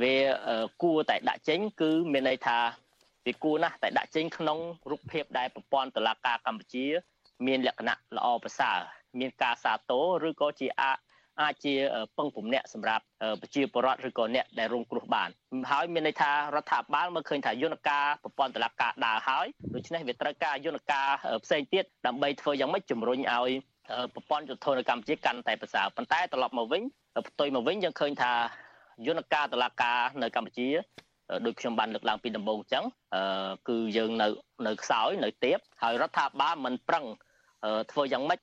[0.02, 0.14] វា
[0.83, 2.59] គួរតែដាក់ចេញ គឺមានន័យថា
[3.26, 4.59] វាគួរណាស់តែដាក់ចេញក្នុង
[4.90, 6.87] រូបភាពដែលប្រព័ន្ធតុលាការកម្ពុជា
[7.46, 8.78] មានលក្ខណៈល្អប្រសើរ
[9.20, 10.98] មានការសាទរឬក៏ជាអាច
[11.42, 11.74] អាចជា
[12.18, 13.04] ពឹងពំនាក់សម្រាប់
[13.40, 15.28] ប្រជាពលរដ្ឋឬក៏អ្នកដែលរងគ្រោះបាន
[15.70, 21.09] ហើយមានន័យថារដ្ឋាភិបាលមើលឃើញថាយន្តការប្រព័ន្ធតុលាការដើរហើយដូច្នេះវាត្រូវការយន្តការ
[21.44, 23.50] ផ្សេងទៀតដើម្បីធ្វើយ៉ាងម៉េចជំរុញឲ្យ
[24.14, 26.83] ប្រព័ន្ធយុទ្ធនកម្មកម្ពុជាកាន់តែប្រសើរប៉ុន្តែត្រឡប់មកវិញ
[27.28, 28.33] ផ្ទុយមកវិញយើងឃើញថា
[29.07, 30.68] យន្តការតឡាការនៅកម្ពុជា
[31.46, 32.85] ដូចខ្ញុំបានលើកឡើងពីដំបូងអញ្ចឹង
[33.68, 34.26] គឺយើងនៅ
[34.66, 37.07] នៅខ្សោយនៅទៀបហើយរដ្ឋាភិបាលមិនប្រឹង
[37.92, 38.40] ធ្វើយ៉ាងម៉េច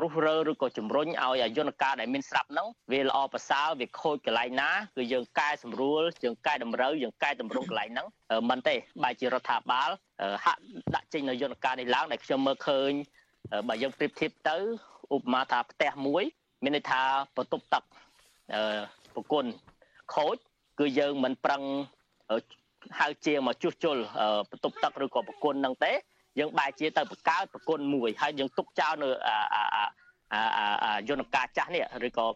[0.00, 8.06] រុះរើឬក៏ជំរុញឲ្យយន្តការដែលមានស្រាប់ហ្នឹងវាល្អប្រសើរវាខូចកន្លែងណាគឺយើងកែសម្រួលយើងកែតម្រូវយើងកែតម្រង់កន្លែងហ្នឹង
[8.50, 9.90] មិនទេបែរជារដ្ឋាភិបាល
[10.44, 10.60] ហាក់
[10.94, 12.90] ដាក់ចេញនៅយន្តការនេះឡើងដែលខ្ញុំមើលឃើញ
[13.68, 14.56] បើយើងប្រៀបធៀបទៅ
[15.14, 16.24] ឧបមាថាផ្ទះមួយ
[16.64, 17.02] មានន័យថា
[17.36, 17.82] បន្ទប់ទឹក
[18.54, 18.80] អឺ
[19.14, 19.44] ប្រគុណ
[20.14, 20.36] ខូច
[20.80, 21.62] គឺយើងមិនប្រឹង
[23.00, 23.96] ហៅជាមកជួសជុល
[24.50, 25.92] បន្ទប់ទឹកឬក៏ប្រគុណហ្នឹងទេ
[26.38, 29.08] យើងបែរជាទៅបង្កើតប្រគុណមួយហើយយើងទុកចោលនៅ
[31.08, 32.26] យន្តការចាស់នេះឬក៏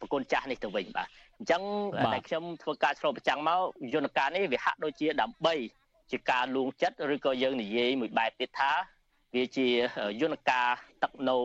[0.00, 1.62] ប្រគុណចាស់នេះទៅវិញបាទអញ្ចឹង
[2.12, 3.60] តែខ្ញុំធ្វើការឆ្លុះប្រចាំងមក
[3.94, 5.54] យន្តការនេះវាហាក់ដូចជាដើម្បី
[6.10, 8.72] ជាការលួងចិត្តឬក៏យើងនិយាយមួយបែបទៀតថា
[9.34, 9.68] វាជា
[10.20, 10.68] យន្តការ
[11.02, 11.36] ទឹកនៅ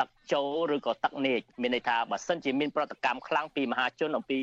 [0.00, 4.38] ទឹកចូលឬក៏ទឹកនេកមានន័យថាបើសិនជាមានប្រតិកម្មខ្លាំងពីមហាជនអំពី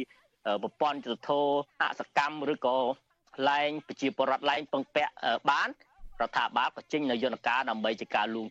[0.64, 1.46] ប្រព័ន្ធយុទ្ធធរ
[1.82, 2.78] អសកម្មឬក៏
[3.50, 5.14] ឡែងប្រជាពលរដ្ឋឡែងពឹងពាក់
[5.50, 5.70] បាន
[6.22, 8.48] រដ្ឋាភិបាលក៏ចេញនៅយន្តការដើម្បីជាការលួង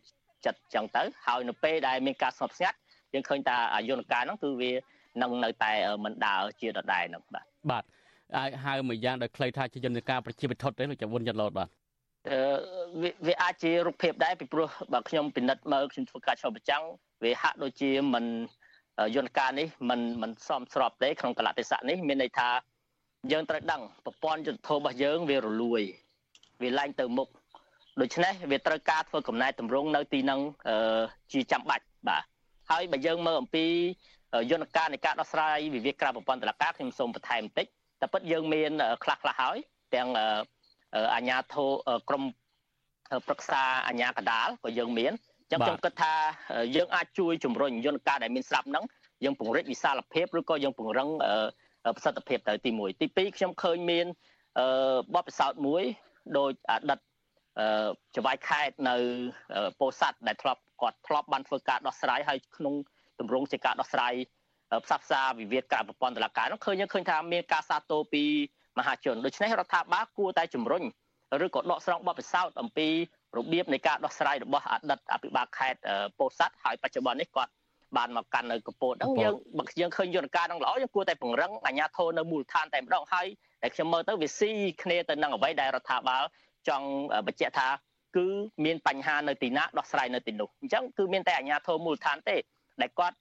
[0.46, 2.76] ចិត្តចឹងទៅហើយនៅពេលដែលមានការស្ងប់ស្ងាត់
[3.14, 3.56] យើងឃើញថា
[3.88, 4.72] យន្តការហ្នឹងគឺវា
[5.22, 5.72] នឹងនៅតែ
[6.04, 7.84] មិនដើរជាដដែលហ្នឹងបាទបាទ
[8.36, 11.68] អាចហៅមួយយ៉ាងដោយខ្លីថាជាយន្តការប្រជាពិធទេលោកចវុនយន្តឡូតបាទ
[12.30, 12.40] អឺ
[13.26, 16.84] វាអាចជារូបភាពដែរពីព្រោះបើខ្ញុំពិនិត្យមើលខ្ញុំធ្វើការឆ្លុះបញ្ចាំង
[17.24, 18.24] វាហាក់ដូចជាមិន
[19.15, 22.49] យន្តការនេះมันมันសមស្របទេក្នុងកលៈទេសៈនេះមានន័យថា
[23.31, 25.81] យើងត្រូវដឹងប្រព័ន្ធយុទ្ធធម៌របស់យើងវារលួយ
[26.61, 27.27] វាឡើងទៅមុខ
[28.01, 30.39] ដូច្នេះវាត្រូវការធ្វើកំណែតម្រង់នៅទីនឹង
[31.33, 32.23] ជាចាំបាច់បាទ
[32.71, 33.65] ហើយបើយើងមើលអំពី
[34.51, 37.67] យន្តការនៃការដោះស្រាយវិវាទក្រៅប្រព័ន្ធតុលាការខ្ញុំសូមបន្ថែមបន្តិច
[38.01, 38.71] តែពិតយើងមាន
[39.03, 39.57] ខ្លះខ្លះហើយ
[39.95, 40.09] ទាំង
[41.13, 41.69] អាជ្ញាធរ
[42.09, 42.23] ក្រម
[43.27, 45.13] ប្រឹក្សាអាជ្ញាកដាលក៏យើងមាន
[45.52, 46.14] ចឹងខ្ញុំគិតថា
[46.76, 48.84] យើងអាចជួយជំរុញយន្តការដែលមានស្រាប់ហ្នឹង
[49.24, 51.08] យើងពង្រីកវិសាលភាពឬក៏យើងពង្រឹង
[51.96, 54.06] ប្រសិទ្ធភាពទៅទី1ទី2ខ្ញុំឃើញមាន
[55.14, 55.82] បទពិសោធន៍មួយ
[56.38, 56.98] ដោយអតីត
[58.16, 58.96] ចវាយខេតនៅ
[59.80, 62.74] ពោធិ៍សាត់ដែលធ្លាប់គាត់ធ្លាប់បានធ្វើការដោះស្រាយហើយក្នុង
[63.18, 64.14] ទម្រង់ជាការដោះស្រាយ
[64.84, 68.24] ផ្សះផ្សាវិវាទការប្រព័ន្ធតុលាការនោះឃើញឃើញថាមានការសាទរពី
[68.78, 70.82] មហាជនដូច្នេះរដ្ឋាភិបាលគួរតែជំរុញ
[71.44, 72.88] ឬក៏ដកស្រង់បទពិសោធន៍អំពី
[73.36, 75.80] របៀបនៃការដោះស្រាយរបស់អតីតអភិបាលខេត្ត
[76.18, 77.52] ពោធិ៍សាត់ហើយបច្ចុប្បន្ននេះគាត់
[77.96, 83.26] បានមកកាន់នៅកពតហ្នឹងយើងបើយើងឃើញយន្តការហ្នឹងល្អយើងគួរតែពង្រឹងអាជ្ញាធរនៅមូលដ្ឋានតែម្ដងហើយ
[83.62, 84.50] តែខ្ញុំមើលទៅវាស៊ី
[84.82, 86.22] គ្នាទៅនឹងអ្វីដែលរដ្ឋាភិបាល
[86.68, 86.86] ចង់
[87.26, 87.68] បញ្ជាក់ថា
[88.16, 88.26] គឺ
[88.64, 92.36] មានបញ្ហានៅទីណាដោះស្រាយនៅទីនោះអញ្ចឹងគឺមានតែអាជ្ញាធរមូលដ្ឋានទេ
[92.80, 93.16] ដែលគាត់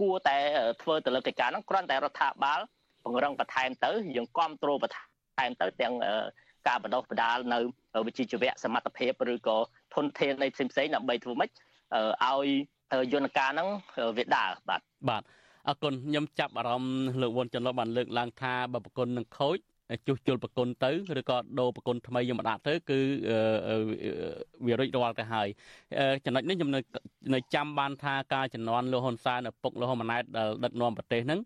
[0.00, 0.36] គួរតែ
[0.82, 2.60] ធ្វើទៅលើកិច្ចការហ្នឹងគ្រាន់តែរដ្ឋាភិបាល
[3.04, 5.94] ពង្រឹងបន្ថែមទៅយើងគ្រប់គ្រងបន្ថែមទៅទាំង
[6.68, 7.58] ការបណ្ដុះបណ្ដាលនៅ
[8.06, 9.56] វិជ្ជាជីវៈសមត្ថភាពឬក៏
[9.94, 11.50] ធនធាននៃផ្សេងផ្សេងដើម្បីធ្វើម៉េច
[12.26, 12.48] ឲ្យ
[13.12, 13.68] យន្តការហ្នឹង
[14.16, 15.22] វាដើរបាទបាទ
[15.68, 19.58] អរគុណខ្ញុំចាប់អារម្មណ៍លោកវុនចន្ទលបានលើកឡើងថាបើប្រគុណនឹងខូច
[20.06, 22.98] ជួសជុលប្រគុណទៅឬក៏ដូរប្រគុណថ្មីយកមកដាក់ទៅគឺ
[24.66, 25.48] វារួចរាល់ទៅហើយ
[26.24, 26.70] ចំណុចនេះខ្ញុំ
[27.34, 31.40] នៅចាំបានថាការជំនាន់លោកហ៊ុនសែនឪពុកលោកហ៊ុនម៉ាណែតដែលដឹកនាំប្រទេសហ្នឹង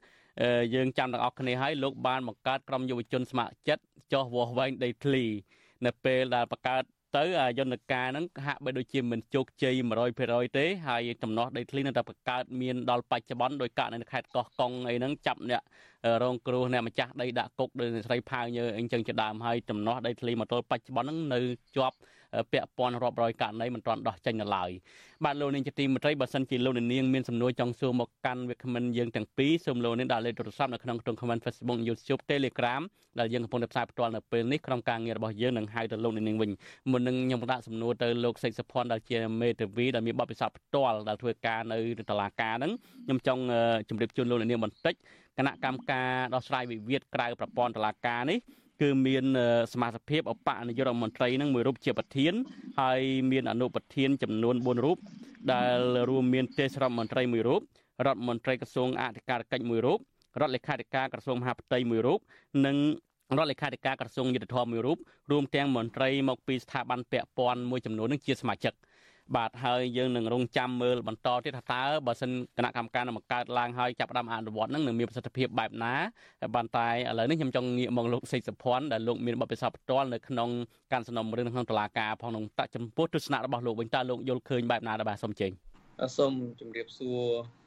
[0.75, 5.25] យើងចាំទាំងអស់គ្នាហើយលោកបានបង្កើតក្រុមយុវជនស្ម័គ្រចិត្តចោះវាស់វែងដីធ្លី
[5.87, 6.83] នៅពេលដែលបង្កើត
[7.17, 7.25] ទៅ
[7.59, 9.75] យន្តការហ្នឹងហាក់បីដូចជាមិនជោគជ័យ
[10.21, 15.63] 100%ទេហើយចំណោះដីធ្លីនៅតែបង្កើតមានដល់បច្ចុប្បន្នដោយករណីខេត្តកោះកុងអីហ្នឹងចាប់អ្នក
[16.23, 21.41] រងគ្រោះអ្នកម្ចាស់ដីដាក់គុកដោយស្រីផាវញើអីចឹងជាដើមហើយចំណោះដីធ្លីមកទល់បច្ចុប្បន្នហ្នឹងនៅ
[21.77, 21.97] ជាប់
[22.53, 24.71] ពាក់ព័ន្ធរាប់រយករណីមិនទាន់ដោះចេញនៅឡើយ
[25.25, 32.83] បាទលោកនាងជាទីមេត្រីបើសិនជាលោកនាងមានសំណួរចង់សួរមកកាន់វាគ្មិនយើងទាំងពីរសូមលោកនាងដាក់លេខទូរស័ព្ទនៅក្នុងក្រុម comment Facebook YouTube Telegram
[33.19, 36.51] ដែលយើងកំពុងតែផ្សាយផ្ទាល់នៅពេលនេះក្រុមការងាររបស់យើងនឹងហៅទៅលោកនាងវិញ
[36.91, 41.79] មុននឹងខ្ញុំដាក់សំណួរទៅលោកសេកសុភ័ណ្ឌដែលជាមេធាវីដែលមានបទពិសោធន៍ផ្ទាល់ដែលធ្វើការនៅ
[42.11, 42.73] តុលាការហ្នឹង
[43.05, 43.43] ខ្ញុំចង់
[43.89, 44.95] ជម្រាបជូនលោកនាងបន្តិច
[45.39, 48.39] គណៈកម្មការដោះស្រាយវិវាទក្រៅប្រព័ន្ធតុលាការនេះ
[48.83, 49.25] គឺមាន
[49.73, 52.33] សមាជិកភាពអបនាយករដ្ឋមន្ត្រីនឹងមួយរូបជាប្រធាន
[52.81, 54.99] ហើយមានអនុប្រធានចំនួន4រូប
[55.53, 55.79] ដែល
[56.11, 57.61] រួមមានទេសរដ្ឋមន្ត្រីមួយរូប
[58.07, 59.99] រដ្ឋមន្ត្រីក្រសួងអធិការកិច្ចមួយរូប
[60.41, 62.21] រដ្ឋលេខាធិការក្រសួងមហាផ្ទៃមួយរូប
[62.67, 62.77] និង
[63.37, 64.99] រដ្ឋលេខាធិការក្រសួងយុទ្ធភ័ពមួយរូប
[65.31, 68.73] រួមទាំងមន្ត្រីមកពីស្ថាប័នពាក់ព័ន្ធមួយចំនួននឹងជាសមាជិក
[69.37, 75.95] បាទហើយយើងនឹងរងចាំមើលបន្តទៀតថាតើបើសិនគណៈកម្មការនឹងបង្កើតឡើងហើយចាប់ផ្ដើមអនុវត្តនឹងនឹងមានប្រសិទ្ធភាពបែបណា
[76.55, 80.49] បានតែឥឡូវនេះខ្ញុំចង់ងាកមកលោកសេកសុភ័ណ្ឌដែលលោកមានបទពិសោធន៍ផ្ទាល់នៅក្នុង
[80.93, 85.53] ការសំណុំរឿងក្នុងតុលាការផងក្នុងតចំពោះទស្សនៈរបស់លោកវិញតើលោកយល់ឃើញបែបណាដែរបាទសូមជើញ
[86.19, 87.21] សូមជម្រាបសួរ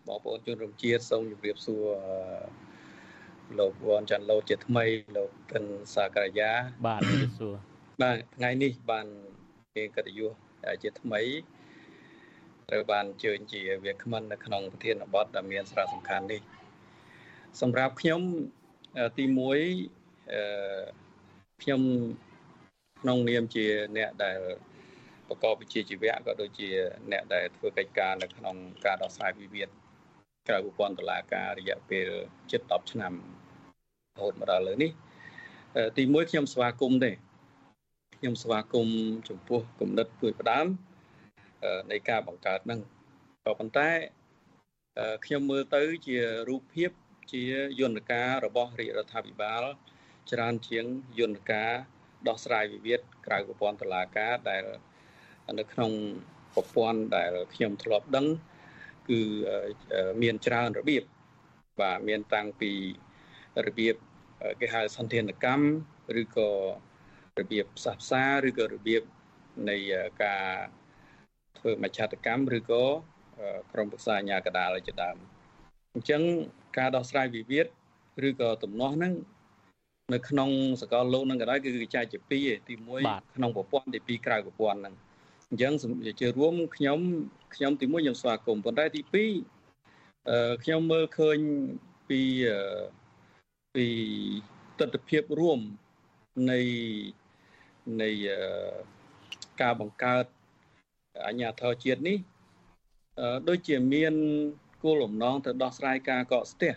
[0.07, 1.83] បងប្អូនជនរួមជាតិសូមជម្រាបសួរ
[3.59, 4.85] លោកវ៉ាន់ចាន់ឡូជាថ្មី
[5.17, 5.63] លោកកិន
[5.95, 6.51] សាករយា
[6.87, 7.53] បាទជម្រាបសួរ
[8.01, 9.05] បាទថ្ងៃនេះបាន
[9.75, 10.31] គេកិត្តិយស
[10.83, 11.21] ជាថ្មី
[12.69, 16.41] ត្រូវបានអញ្ជើញជាវាគ្មិននៅក្នុងប្រធានបទដែលមានសារៈសំខាន់នេះ
[17.61, 18.21] សម្រាប់ខ្ញុំ
[19.17, 19.39] ទី1
[20.33, 20.81] អឺ
[21.61, 21.81] ខ្ញុំ
[23.01, 23.65] ក្នុងនាមជា
[23.97, 24.39] អ្នកដែល
[25.27, 26.69] ប្រកបវិជ្ជាជីវៈក៏ដូចជា
[27.11, 29.69] អ្នកដែលធ្វើកិច្ចការនៅក្នុងការដោះស្រាយវិវាទ
[30.47, 32.07] ក្រៅប្រព័ន្ធតុលាការរយៈពេល
[32.51, 33.13] ជិត10ឆ្នាំ
[34.15, 34.91] រហូតមកដល់លើនេះ
[35.97, 37.11] ទី1ខ្ញុំស្វាគមន៍ទេ
[38.23, 38.97] ខ្ញុំស្វាគមន៍
[39.29, 40.67] ចំពោះគំនិតទួយផ្ដើម
[41.91, 42.79] នៃការបង្កើតហ្នឹង
[43.45, 43.89] ក៏ប៉ុន្តែ
[45.25, 46.17] ខ្ញុំមើលទៅជា
[46.49, 46.91] រូបភាព
[47.31, 47.43] ជា
[47.81, 49.63] យន្តការរបស់រាជរដ្ឋាភិបាល
[50.31, 50.85] ច្រើនជាង
[51.19, 51.71] យន្តការ
[52.27, 54.63] ដោះស្រាយវិវាទក្រៅប្រព័ន្ធតុលាការដែល
[55.59, 55.91] នៅក្នុង
[56.53, 58.27] ប្រព័ន្ធដែលខ្ញុំធ្លាប់ដឹង
[59.09, 59.21] គឺ
[60.21, 61.03] មានច្រើនរបៀប
[61.81, 62.71] បាទមានតាំងពី
[63.67, 63.95] របៀប
[64.59, 65.65] គេហៅសន្តានកម្ម
[66.21, 66.49] ឬក៏
[67.41, 69.03] របៀបផ្សះផ្សាឬក៏របៀប
[69.69, 69.77] នៃ
[70.23, 70.45] ការ
[71.57, 72.83] ធ្វើមជ្ឈត្តកម្មឬក៏
[73.71, 75.17] ក្រុមប្រឹក្សាអាជ្ញាកណ្ដាលជាដើម
[75.93, 76.21] អញ្ចឹង
[76.77, 77.65] ការដោះស្រាយវិវាទ
[78.27, 79.13] ឬក៏ទំនាស់ហ្នឹង
[80.13, 80.49] នៅក្នុង
[80.81, 82.73] សកលលោកនឹងក៏ដោយគឺចែកជាពីរទី
[83.03, 84.95] 1ក្នុងប្រព័ន្ធទី2ក្រៅប្រព័ន្ធហ្នឹង
[85.49, 85.73] អញ្ចឹង
[86.21, 86.99] ជារួមខ្ញុំ
[87.55, 91.37] ខ្ញុំទី1ខ្ញុំស្វាគមន៍ប៉ុន្តែទី2អឺខ្ញុំមើលឃើញ
[92.09, 92.21] ពី
[93.75, 93.85] ពី
[94.79, 95.59] ទស្សនវិជ្ជារួម
[96.51, 96.59] នៃ
[98.01, 98.09] នៃ
[99.61, 100.25] ការបង្កើត
[101.25, 102.17] អាជ្ញាធរជាតិនេះ
[103.49, 104.13] ដូចជាមាន
[104.83, 106.73] គោលបំណងទៅដោះស្រាយការកកស្ទះ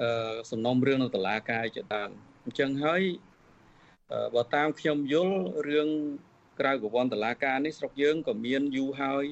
[0.00, 2.10] អឺសំណុំរឿងនៅតុលាការជាដើម
[2.44, 3.02] អញ្ចឹងហើយ
[4.34, 5.36] បើតាមខ្ញុំយល់
[5.68, 5.88] រឿង
[6.60, 9.24] ក្រៅប្រព័ន្ធតុលាការនេះស្រុកយើងក៏មានយូរហើយ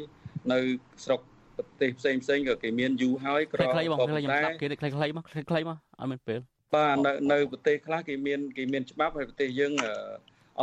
[0.53, 0.59] នៅ
[1.05, 1.21] ស្រុក
[1.57, 6.41] ប្រទេសផ្សេងផ្សេងក៏គេមានយូរហើយក្រខ្លីៗមកខ្លីខ្ញុំស្ដាប់គេខ្លីៗមកខ្លីៗមកអត់មានពេល
[6.75, 9.87] បាទនៅនៅប្រទេសខ្លះគេមានគេមានច្បាប់ហើយប្រទេសយើងអ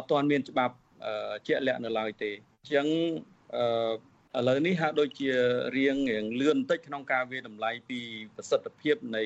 [0.03, 0.75] ត់ទាន់មានច្បាប់
[1.47, 2.87] ជាក់លាក់នៅឡើយទេអញ្ចឹង
[3.55, 5.29] អឺឥឡូវនេះហាក់ដូចជា
[5.77, 7.99] រៀងរៀងលឿនបន្តិចក្នុងការវាតម្លៃពី
[8.35, 9.23] ប្រសិទ្ធភាពនៃ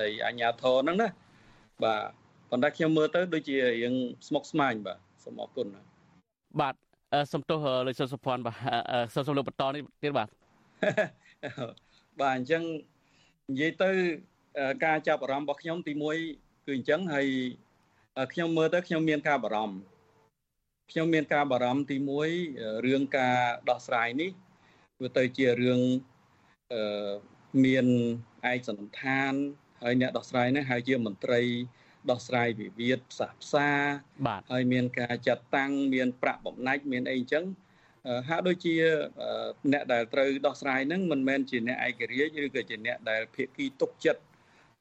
[0.00, 1.08] នៃអាញាធរហ្នឹងណា
[1.84, 2.02] បាទ
[2.50, 3.94] ប៉ុន្តែខ្ញុំមើលទៅដូចជារៀង
[4.28, 5.66] ស្មុគស្មាញបាទសូមអរគុណ
[6.60, 6.74] បាទ
[7.32, 8.56] សំទោសលោកសុសុភ័ណ្ឌបាទ
[9.14, 10.28] សូមសូមលោកបន្តនេះទៀតបាទ
[12.20, 12.62] បាទអញ្ចឹង
[13.50, 13.90] និយាយទៅ
[14.84, 15.92] ការចាប់អារម្មណ៍របស់ខ្ញុំទី
[16.28, 17.28] 1គឺអញ្ចឹងហើយ
[18.32, 19.76] ខ្ញុំមើលទៅខ្ញុំមានការបារម្ភ
[20.90, 21.96] ខ្ញុំមានការបារម្ភទី
[22.40, 23.38] 1រឿងការ
[23.70, 24.30] ដោះស្រាយនេះ
[25.02, 25.80] វាទៅជារឿង
[26.72, 27.12] អឺ
[27.64, 27.86] មាន
[28.52, 29.32] ឯកសន្តាន
[29.82, 31.40] ហើយអ្នកដោះស្រាយនេះហើយជាមន្ត្រី
[32.10, 33.68] ដោះស្រាយវិវាទផ្សះផ្សា
[34.52, 37.44] ហើយមានការចាត់តាំងមានប្រាក់បំណាច់មានអីអញ្ចឹង
[38.28, 38.74] ហាក់ដូចជា
[39.72, 44.22] អ្នកដែលត្រូវដោះស្រាយហ្នឹងមិនមែនជាអ្នកឯករាជ្យឬក៏ជាអ្នកដែលភាគីទុកចិត្ត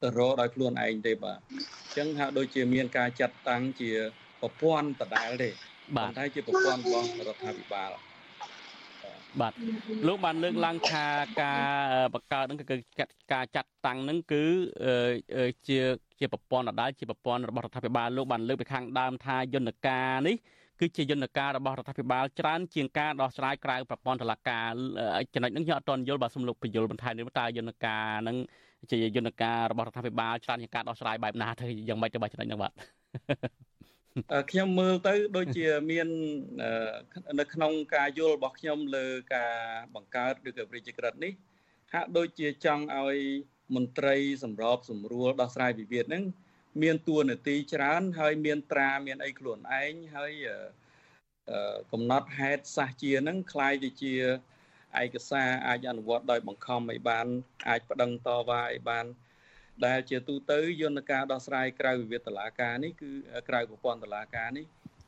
[0.02, 1.54] ទៅរកដោយខ្លួនឯងទេបាទអ
[1.90, 3.92] ញ្ចឹងហាក់ដូចជាមានការចាត់តាំងជា
[4.42, 5.50] ប្រព័ន្ធដដែលទេ
[5.98, 7.92] បាទតែជាប្រព័ន្ធរបស់រដ្ឋាភិបាល
[9.42, 9.54] បាទ
[10.08, 11.06] លោកបានលើកឡើងថា
[11.42, 11.62] ការ
[12.14, 12.76] បង្កើតហ្នឹងគឺ
[13.34, 14.44] ការចាត់តាំងហ្នឹងគឺ
[15.68, 15.80] ជា
[16.20, 20.36] ជាប្រព័ន្ធដដែលជាប្រព័ន្ធរបស់រដ្ឋាភិបាលលោកបានលើកពីខាងដើមថាយន្តការនេះ
[20.80, 24.72] គឺជាយន្តការរបស់រដ្ឋាភិបាលច្រើនជាងការដោះស្រាយក្រៅប្រព័ន្ធតុលាការ
[25.34, 28.38] ចំណុចហ្នឹងខ្ញុំអត់ទាន់យល់បាទសូមលោកបញ្យល់បន្ថែមនេះតើយន្តការហ្នឹង
[28.91, 32.73] ជាយន្តការរបស់រដ្ឋាភិបាលច្រើនជាងការដោះស្រាយបែបណាទៅយ៉ាងម៉េចទៅបាទចំណុចហ្នឹងបាទ
[34.51, 36.09] ខ្ញុំមើលទៅដូចជាមាន
[37.41, 39.55] នៅក្នុងការយល់របស់ខ្ញុំលើការ
[39.95, 41.33] បង្កើតឬក៏វិជ្ជាក្រិតនេះ
[41.93, 43.19] ហាក់ដូចជាចង់ឲ្យ
[43.75, 46.25] មន្ត្រីសម្របសម្រួលដោះស្រាយវិវាទហ្នឹង
[46.83, 50.33] មានតួនាទីច្រើន ហើយមានត្រាមានអីខ្លួនឯងហើយ
[51.93, 54.15] កំណត់ហេតុសាសជាហ្នឹងคล้ายទៅជា
[55.04, 57.28] ឯកសារអាចអនុវត្តដោយបង្ខំឲ្យបាន
[57.70, 59.06] អាចប្តឹងតវ៉ាឲ្យបាន
[59.86, 63.12] ដែលជាទូទៅយន្តការដោះស្រាយក្រៅវិវាទតុលាការនេះគឺ
[63.50, 64.66] ក្រៅប្រព័ន្ធតុលាការនេះ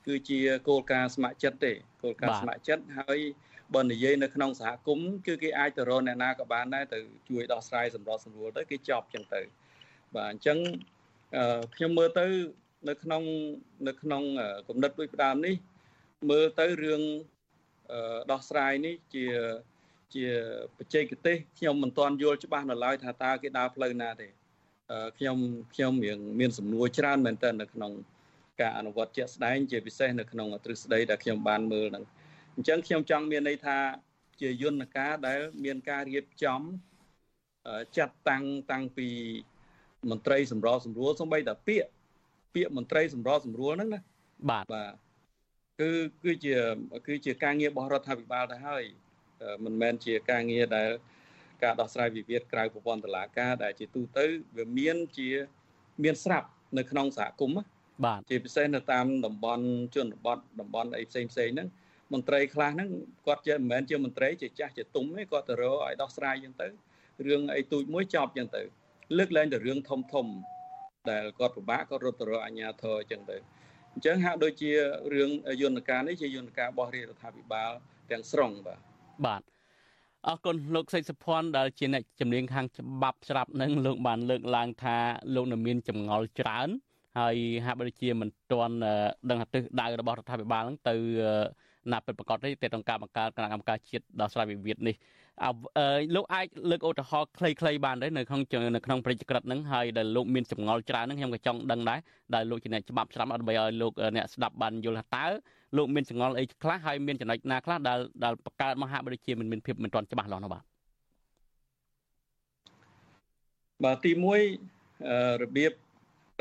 [0.08, 3.20] គឺជាគោលការណ៍ស្ម័គ្រចិត្តទេគោលការណ៍ស្ម័គ្រចិត្តហើយ
[3.76, 9.42] បើនិយាយនៅក្នុងសហគមន៍គឺគេអាចទៅរកអ្នកណាក៏បានដែរទៅជួយដោះស្រាយសម្របសម្រួលទៅគេចប់ចឹងទៅ
[10.16, 10.58] បាទអញ្ចឹង
[11.76, 12.26] ខ្ញុំមើលទៅ
[12.90, 13.24] នៅក្នុង
[13.88, 14.24] នៅក្នុង
[14.68, 15.56] គំនិតដូចផ្ដើមនេះ
[16.30, 17.02] មើលទៅរឿង
[18.32, 19.26] ដោះស្រាយនេះជា
[20.16, 20.26] ជា
[20.78, 24.28] បច្ចេកទេសខ្ញុំមិនទាន់យល់ច្បាស់នៅឡើយថាតើគេដើរផ្លូវណាទេ
[25.18, 25.38] ខ្ញុំ
[25.74, 27.92] ខ្ញុំរៀងមានសំណួរច្រើនមែនទែននៅក្នុង
[28.62, 32.06] ការអនុវត្តជាក់ស្ដែងជាពិសេសនៅក្នុងទ្រឹស្ដីដែលខ្ញុំបានមើលហ្នឹង
[32.56, 33.78] អញ្ចឹងខ្ញុំចង់មានន័យថា
[34.42, 36.62] ជាយន្តការដែលមានការរៀបចំ
[37.98, 39.08] ចាត់តាំងតាំងពី
[40.12, 41.90] មន្ត្រីសម្របសម្រួលសំបីតាពាក្យ
[42.56, 44.02] ពាក្យមន្ត្រីសម្របសម្រួលហ្នឹងណា
[44.50, 44.94] បាទបាទ
[45.82, 45.92] គឺ
[46.24, 46.56] គឺជា
[47.08, 48.84] គឺជាការងាររបស់រដ្ឋាភិបាលទៅហើយ
[49.66, 50.90] មិនមែនជាការងារដែល
[51.64, 54.26] ការដោះស្រាយវិវាទក្រៅប្រព័ន្ធតុលាការដែលជាទូទៅ
[54.58, 55.30] វាមានជា
[56.04, 57.66] មានស្រាប់នៅក្នុងសហគមន៍
[58.06, 59.66] បាទជាពិសេសនៅតាមតំបន់
[59.96, 61.68] ជនបទតំបន់អីផ្សេងផ្សេងហ្នឹង
[62.14, 62.90] មន្ត្រីខ្លះហ្នឹង
[63.26, 66.68] គាត់ជាមិនមែនជាមន្ត្រីជាចាស់ជាទុំទេគាត់ទៅរកឲ្យដោះស្រាយអញ្ចឹងទៅ
[67.28, 68.64] រឿងអីទូចមួយចប់អញ្ចឹងទៅ
[69.18, 70.26] លើកលែងតែរឿងធំធំ
[71.12, 73.42] ដែលគាត់ពិបាកគាត់រត់ទៅរកអាជ្ញាធរអញ្ចឹងទៅអ
[73.94, 74.72] អញ្ចឹងហាក់ដូចជា
[75.14, 75.30] រឿង
[75.62, 77.72] យន្តការនេះជាយន្តការរបស់រាជរដ្ឋាភិបាល
[78.12, 78.80] ទាំងស្រុងបាទ
[79.26, 79.42] បាទ
[80.28, 84.98] អរគុណលោកសេចសុភ័ណ្ឌដែលជាអ្នកជំនាញខាងច្បាប់ស្រាប់នឹងលោកបានលើកឡើងថា
[85.36, 86.70] លោកនៅមានចម្ងល់ច្រើន
[87.20, 88.76] ហើយហាក់បីជាមិនទាន់
[89.30, 90.96] ដឹងទិសដៅរបស់រដ្ឋាភិបាលហ្នឹងទៅ
[91.92, 94.96] ណាពិតប្រកបទេទៅក្នុងការបង្កើតគណៈកម្មការជាតិដោះស្រាយវិវាទនេះ
[96.16, 98.42] លោកអាចលើកឧទាហរណ៍ខ្លីៗបានទេនៅក្នុង
[98.76, 102.00] នៅក្នុងប្រជាក្រិតហ្នឹងហើយដែលលោកមានចម្ងល់ច្រើនហ្នឹងខ្ញុំក៏ចង់ដឹងដែរ
[102.36, 105.26] ដែលលោកជាអ្នកច្បាប់ស្រាប់ដើម្បីឲ្យលោកអ្នកស្ដាប់បានយល់ថាតើ
[105.78, 110.64] លោកមានចម្ងល់អីខ្លះហើយមានចំណុចណាខ្លះដែលដែលបង្កើតមហាបរិជាមិនមានភាពមិនទាន់ច្បាស់លាស់នោះបាទ
[113.84, 114.12] បាទទី
[114.78, 115.72] 1របៀប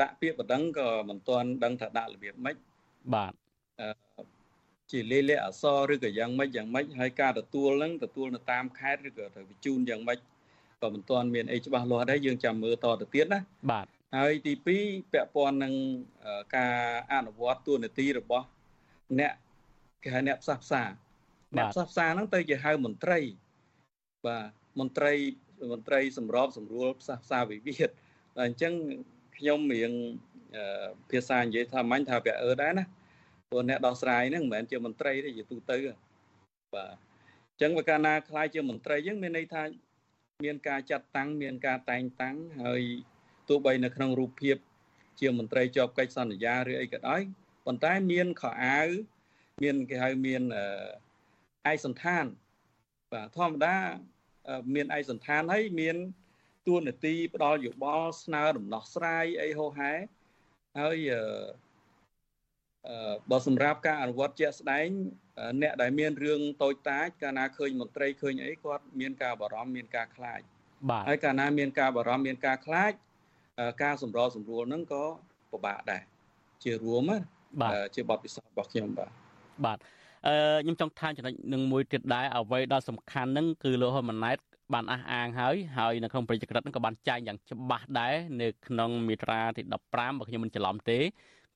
[0.01, 2.55] ដាក់ពាក្យបណ្ដឹងក៏មិនទាន់ដឹងថាដាក់របៀបម៉េច
[3.15, 3.33] បាទ
[4.91, 10.19] ជាលេខលេខអសរឬក៏យ៉ាងម៉េចយ៉ាងម៉េចហើយការទទួលហ្នឹងទទួលនៅតាមខេត្តឬក៏ទៅបញ្ជូនយ៉ាងម៉េច
[10.81, 13.39] ក៏មិនទាន់មានអីច្បាស់លាស់ដែរយើងចាំមើលតទៅទៀតណា
[13.71, 13.85] បាទ
[14.17, 14.53] ហើយទី
[14.83, 15.73] 2ពាក់ព័ន្ធនឹង
[16.55, 16.75] ការ
[17.13, 18.45] អនុវត្តទួលនីតិរបស់
[19.19, 19.33] អ្នក
[20.03, 20.83] គេហៅអ្នកផ្សះផ្សា
[21.57, 23.19] អ្នកផ្សះផ្សាហ្នឹងទៅជាហៅមន្ត្រី
[24.25, 24.45] បាទ
[24.79, 25.13] មន្ត្រី
[25.71, 28.73] មន្ត្រីសម្របសម្រួលផ្សះផ្សាវិវាទតែអញ្ចឹង
[29.37, 29.91] ខ្ញុំរៀង
[31.11, 32.85] ភាសានិយាយថាមាញ់ថាពាក់អឺដែរណា
[33.49, 35.77] ព្រោះអ្នកដោះស្រាយហ្នឹងមិនមែនជាមន្ត្រីទេជាទូទៅ
[36.75, 36.93] បាទ
[37.51, 39.63] អញ្ចឹងបើកាលណាខ្លាយជាមន្ត្រីអញ្ចឹងមានន័យថា
[40.45, 42.81] មានការចាត់តាំងមានការតែងតាំងហើយ
[43.49, 44.57] ទោះបីនៅក្នុងរូបភាព
[45.19, 47.21] ជាមន្ត្រីជាប់កិច្ចសន្យាឬអីក៏ដោយ
[47.65, 48.87] ប៉ុន្តែមានខោអាវ
[49.63, 50.41] មានគេហៅមាន
[51.71, 52.25] ឯកសន្តាន
[53.11, 53.75] បាទធម្មតា
[54.73, 55.95] មានឯកសន្តានហើយមាន
[56.67, 59.91] ទួនាទីផ្ដល់យោបល់ស្នើដំណោះស្រាយអីហោហែ
[60.79, 60.97] ហើយ
[63.29, 64.87] បើសម្រាប់ការអនុវត្តជាក់ស្ដែង
[65.61, 70.39] អ្នកដែលមានរឿងតូចតាចកាលណាឃើញមន្ត្រីឃើញអីគាត់មានការបារម្ភមានការខ្លាច
[70.89, 72.93] បាទហើយកាលណាមានការបារម្ភមានការខ្លាច
[73.83, 75.05] ការសម្របសម្រួលហ្នឹងក៏
[75.51, 76.03] ពិបាកដែរ
[76.63, 77.03] ជារួម
[77.95, 79.09] ជាបទពិសោធន៍របស់ខ្ញុំបាទ
[79.65, 79.77] បាទ
[80.27, 84.37] អឺខ្ញុំចង់ថាចំណុចនឹងមួយទៀតដែរអ្វីដែលសំខាន់ហ្នឹងគឺលោកហ៊ុនម៉ាណែត
[84.73, 90.99] បានអះអាងហើយហើយនៅក្នុងប្រជាក្រិតហ្នឹងក៏បានចែងយ៉ាងច្បាស់ដែរនៅក្នុងមាត្រាទី15បើខ្ញុំមិនច្រឡំទេ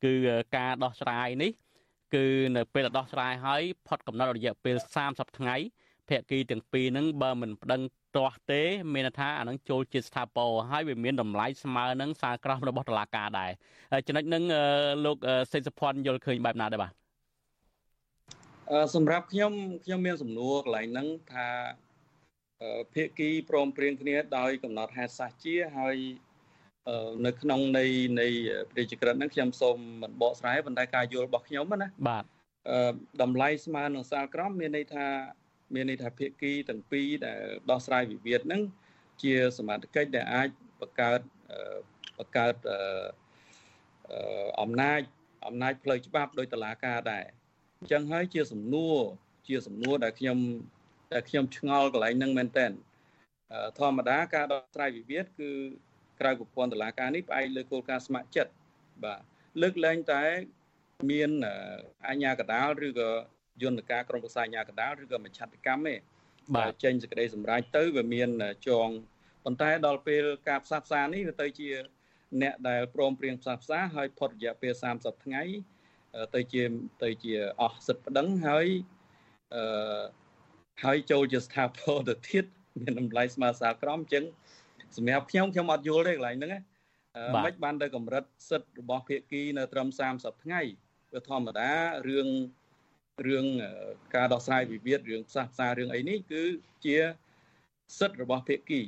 [0.04, 0.14] គឺ
[0.58, 1.52] ការដោះស្រាយនេះ
[2.16, 2.26] គឺ
[2.56, 4.76] នៅពេលដោះស្រាយហើយផុតកំណត់រយៈពេល
[5.08, 5.56] 30ថ្ងៃ
[6.10, 7.82] ភាគីទាំងពីរហ្នឹងបើមិនប្តឹង
[8.16, 8.62] ទាស់ទេ
[8.94, 13.52] មានថាអានឹងចូលជាស្ថាពរហើយវាមានតម្លៃស្មើនឹងសារក្រមរបស់តុលាការដែរ
[14.08, 14.44] ចំណុចហ្នឹង
[15.06, 15.18] លោក
[15.52, 16.94] សេចសុភ័ណ្ឌយល់ឃើញបែបណាដែរបាទ
[18.96, 19.54] សម្រាប់ខ្ញុំ
[19.86, 21.48] ខ្ញុំមានសំណួរកន្លែងហ្នឹងថា
[22.94, 25.98] ភាគីព្រមព្រៀងគ្នាដោយកំណត់ហេតុសាស្ត្រជាហើយ
[27.26, 27.86] នៅក្នុងនៃ
[28.22, 28.28] នៃ
[28.72, 32.24] ប្រជាក្រិតហ្នឹងខ្ញុំសូមមិនបកស្រាយប៉ុន្តែការយល់របស់ខ្ញុំណាបាទ
[33.22, 35.06] តម្លៃស្មើនឹងសាលក្រមមានន័យថា
[35.74, 38.62] មានន័យថាភាគីទាំងពីរដែលដោះស្រាយវិវាទហ្នឹង
[39.24, 40.50] ជាសមត្ថកិច្ចដែលអាច
[40.82, 41.20] បង្កើត
[42.20, 42.56] បង្កើត
[44.62, 45.02] អំណាច
[45.48, 47.26] អំណាចផ្លូវច្បាប់ដោយតុលាការដែរ
[47.80, 48.98] អញ្ចឹងហើយជាសំណួរ
[49.48, 50.38] ជាសំណួរដែលខ្ញុំ
[51.12, 52.68] តែខ្ញុំឆ្ងល់កន្លែងហ្នឹងមែនតើ
[53.80, 55.52] ធម្មតាការដោះស្រាយវិវាទគឺ
[56.20, 58.52] ក្រៅប្រព័ន្ធតុលាការនេះផ្អែកលើគោលការណ៍ស្ម័គ្រចិត្ត
[59.04, 59.20] បាទ
[59.62, 60.24] លើកលែងតែ
[61.12, 61.30] មាន
[62.08, 63.10] អាជ្ញាកដាលឬក៏
[63.64, 65.96] យន្តការក្រមប្រសាអាជ្ញាកដាលឬក៏មជ្ឈត្តកម្មទេ
[66.56, 68.30] បាទចេញសេចក្តីសម្រេចទៅវាមាន
[68.68, 68.90] ចង
[69.46, 71.70] ប៉ុន្តែដល់ពេលការផ្សះផ្សានេះវាទៅជា
[72.42, 75.44] អ្នកដែលព្រមព្រៀងផ្សះផ្សាហើយផុតរយៈពេល30ថ្ងៃ
[76.36, 76.64] ទៅជា
[77.04, 78.68] ទៅជាអស់សិទ្ធិប្តឹងហើយ
[79.56, 80.02] អឺ
[80.84, 82.46] ហើយចូលជាស្ថាពរទៅទៀត
[82.82, 84.24] មានតម្លៃស្មើសាលក្រមអញ្ចឹង
[84.98, 86.60] សម្រាប់ខ្ញុំខ្ញុំអត់យល់ទេកន្លែងហ្នឹងណា
[87.36, 90.62] មិនបានទៅកម្រិតសិទ្ធិរបស់ភាគីនៅត្រឹម30ថ្ងៃ
[91.14, 91.70] វាធម្មតា
[92.10, 92.28] រឿង
[93.28, 93.46] រឿង
[94.16, 96.44] ការដោះស្រាយវិវាទរឿងផ្សះផ្សារឿងអីនេះគឺ
[96.86, 96.98] ជា
[98.00, 98.82] សិទ្ធិរបស់ភាគី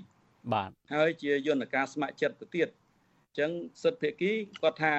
[0.53, 3.51] បាទហើយជាយន្តការស្ម័គ្រចិត្តទៅទៀតអញ្ចឹង
[3.83, 4.93] សិទ្ធិភាគីគាត់ថា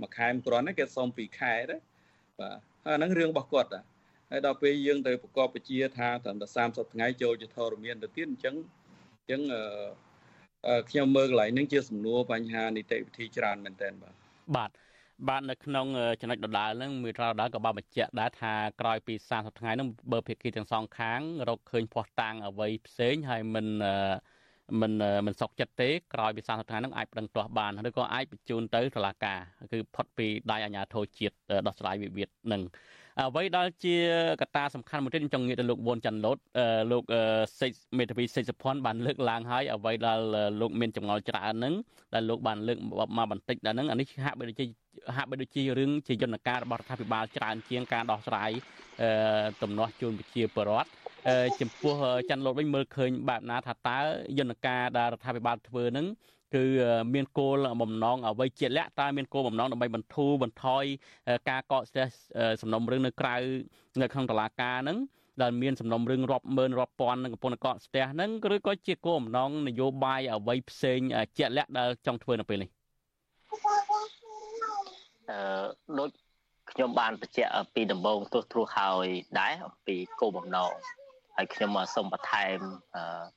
[0.00, 1.76] មួយខែមិនគ្រាន់ទេគេសុំ2ខែទេ
[2.40, 3.80] បាទហើយហ្នឹងរឿងរបស់គាត់តា
[4.30, 8.54] ហើយដល់ពេលយើងទៅប្រកបពជាថាត្រឹមតែ30ថ្ងៃចូលជាធរមានទៅទៀតអញ្ចឹង
[9.18, 9.40] អញ្ចឹង
[10.90, 14.14] ខ្ញុំមើលកន្លែងនេះជាសំណួរបញ្ហានីតិវិធីច្រើនមែនទែនបាទ
[14.56, 14.70] បាទ
[15.28, 15.86] បាទនៅក្នុង
[16.20, 23.66] ចំណុចដដាលហ្នឹងមេត្រាដដាលក៏បានបញ្ជាក់ដែរថាក្រោយពី30ថ្ងៃហ្នឹងបើភាគីទាំងសងខាង រកឃើញភ័ស្តុតាងអ្វីផ្សេងហើយមិន
[24.80, 24.92] មិន
[25.26, 29.38] មិនសុខចិត្តទេក្រោយពី30ថ្ងៃហ្នឹងអាចប្តឹងទាស់បានឬក៏អាចបញ្ជូនទៅតុលាការ
[29.72, 31.34] គឺផុតពីដៃអាជ្ញាធរជាតិ
[31.66, 32.62] ដោះស្រាយវិវាទហ្នឹង
[33.20, 33.96] អ្វីដែលជា
[34.40, 36.38] កត្តាសំខាន់មួយទៀតខ្ញុំចង់ងាកទៅលោកវ៉ុនចាន់ឡូត
[36.92, 37.02] លោក
[37.60, 40.20] សេចមេធាវីសេចសុភ័ណ្ឌបានលើកឡើងហើយអ្វីដែល
[40.60, 41.74] លោកមានចម្ងល់ច្រើនហ្នឹង
[42.14, 42.78] ដែលលោកបានលើក
[43.16, 44.66] មកបន្តិចដល់ហ្នឹងអានេះហាក់បីដូចជា
[45.16, 48.50] ហាក់បីដូចជារឿងជាយន្តការរបស់រដ្ឋាភិបាលច្រើនជាងការដោះស្រាយ
[49.62, 50.88] ទំនាស់ជូនប្រជាពលរដ្ឋ
[51.60, 51.94] ចំពោះ
[52.28, 53.98] ច័ន្ទលូតវិញមើលឃើញបែបណាថាតើ
[54.38, 56.06] យន្តការដែលរដ្ឋាភិបាលធ្វើនឹង
[56.54, 56.64] គឺ
[57.14, 60.84] មានគោលបំណងអ្វីជាលក្ខតើមានគោលបំណងដើម្បីបន្ធូរបន្ថយ
[61.50, 62.06] ការកកស្ទះ
[62.62, 63.36] សំណុំរឿងនៅក្រៅ
[64.02, 64.98] នៅក្នុងតុលាការហ្នឹង
[65.42, 71.00] ដែលមានសំណុំរឿងរាប់ម៉ឺនរាប់ពាន់នឹងកំពុងកកស្ទះហ្នឹងឬក៏ជាគោលបំណងនយោបាយអ្វីផ្សេង
[71.38, 72.70] ជាក់លាក់ដែលចង់ធ្វើនៅពេលនេះ
[75.30, 75.64] អឺ
[75.98, 76.10] ដូច
[76.72, 79.06] ខ្ញុំបានបញ្ជាក់ពីដំបូងទោះទ្រោះហើយ
[79.40, 80.72] ដែរអំពីគោលបំណង
[81.36, 82.58] ហើយខ្ញុំសូមបន្ថែម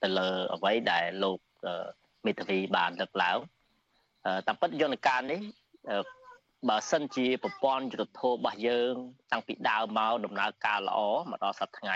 [0.04, 1.40] ទៅលើអ្វីដែលលោក
[2.26, 3.38] មេធាវីបានលើកឡើង
[4.48, 5.42] តាមពិតយន្តការនេះ
[6.70, 8.94] បើសិនជាប្រព័ន្ធយុទ្ធធម៌របស់យើង
[9.32, 11.00] តាំងពីដើមមកដំណើរការល្អ
[11.30, 11.96] មកដល់សប្តាហ៍ថ្ងៃ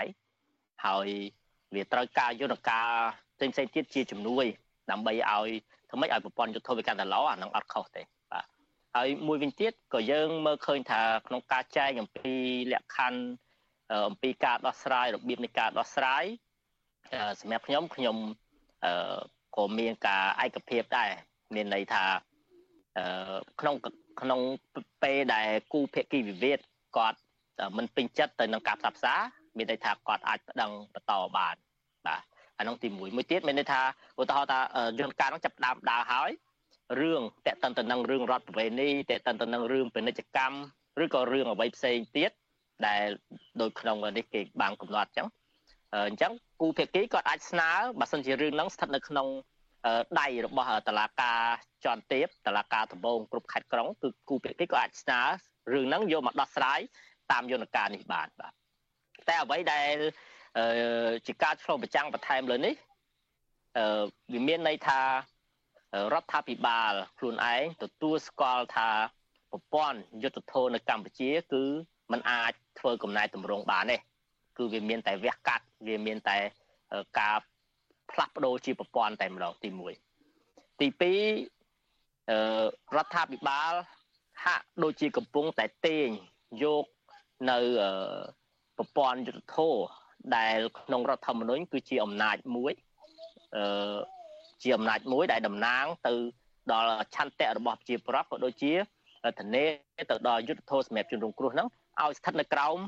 [0.86, 1.08] ហើយ
[1.74, 2.88] វាត្រូវការយន្តការ
[3.36, 4.44] ផ្សេងផ្សេងទៀតជាជំនួយ
[4.90, 5.48] ដើម្បីឲ្យ
[5.88, 8.02] ធ្វើម៉េចឲ្យប្រព័ន្ធយុទ្ធធម៌វាកាន់តែល្អអានឹងអត់ខុសទេ
[8.32, 8.44] បាទ
[8.96, 12.34] ហើយមួយវិញទៀតក៏យើងមើលឃើញថាក្នុងការចែកអំពី
[12.72, 13.20] លក្ខខណ្ឌ
[14.08, 16.24] អំពីការដោះស្រាយរបៀបនៃការដោះស្រាយ
[17.40, 18.16] សម្រាប់ខ្ញុំខ្ញុំ
[19.58, 21.10] ក៏មានការឯកភាពដែរ
[21.54, 22.04] មានន័យថា
[23.60, 23.74] ក្នុង
[24.20, 24.40] ក្នុង
[25.02, 26.58] ពេលដែលគូភាគីវិវាទ
[26.96, 27.18] គាត់
[27.76, 29.14] មិនពេញចិត្តទៅនឹងការផ្សះផ្សា
[29.56, 31.56] មានន័យថាគាត់អាចប្តឹងបន្តបាន
[32.06, 32.22] បាទ
[32.58, 33.80] អានោះទី1មួយទៀតមានន័យថា
[34.20, 34.58] ឧទាហរណ៍ថា
[35.00, 36.30] យន្តការនោះចាប់ដើមដើរហើយ
[37.00, 40.58] រឿងតេតិនទៅនឹងរឿងរដ្ឋប្រវេណីតេតិនទៅនឹងរឿងពាណិជ្ជកម្ម
[41.02, 42.30] ឬក៏រឿងអ្វីផ្សេងទៀត
[42.86, 43.06] ដែល
[43.60, 45.28] ដូចក្នុងនេះគេបានកំណត់អញ្ចឹង
[45.94, 47.70] អញ្ចឹងគូភាគីគាត់អាចស្នើ
[48.00, 49.28] បើសិនជារឿងហ្នឹងស្ថិតនៅក្នុង
[50.20, 51.40] ដៃរបស់តឡាការ
[51.84, 55.20] ជាន់ទាបតឡាការដំបងគ្រប់ខេត្តក្រុងគឺគូភាគីក៏អាចស្នើ
[55.72, 56.80] រឿងហ្នឹងយកមកដោះស្រាយ
[57.32, 58.52] តាមយន្តការនេះបានបាទ
[59.28, 59.94] តែអ្វីដែល
[61.26, 62.74] ជាការឆ្លុះបញ្ចាំងបន្ថែមលើនេះ
[64.32, 65.00] វាមានន័យថា
[66.12, 68.90] រដ្ឋាភិបាលខ្លួនឯងទទួលស្គាល់ថា
[69.50, 71.64] ប្រព័ន្ធយុទ្ធធរនៅកម្ពុជា គឺ
[72.12, 73.96] มันអាចធ្វើកំណែតម្រង់បានទេ
[74.58, 76.36] គឺវាមានតែវះកាត់វាមានតែ
[77.18, 77.36] ការ
[78.10, 79.68] ផ្លាស់ប្ដូរជាប្រព័ន្ធតែម្ដងទី
[80.24, 82.38] 1ទី2អឺ
[82.96, 83.72] រដ្ឋាភិបាល
[84.44, 86.08] ហាក់ដូចជាកំពុងតែទាញ
[86.62, 86.84] យក
[87.50, 87.58] នៅ
[88.76, 89.74] ប្រព័ន្ធយុទ្ធធរ
[90.36, 92.72] ដែលក្នុងរដ្ឋធម្មនុញ្ញគឺជាអំណាចមួយ
[93.56, 93.96] អឺ
[94.62, 96.12] ជាអំណាចមួយដែលតំណាងទៅ
[96.72, 98.72] ដល់ឆន្ទៈរបស់ប្រជាប្រដ្ឋក៏ដូចជា
[99.38, 99.64] ធានា
[100.10, 101.68] ទៅដល់យុទ្ធធរសម្រាប់ជនរងគ្រោះហ្នឹង
[102.00, 102.78] ឲ្យស្ថិតនៅក្រោម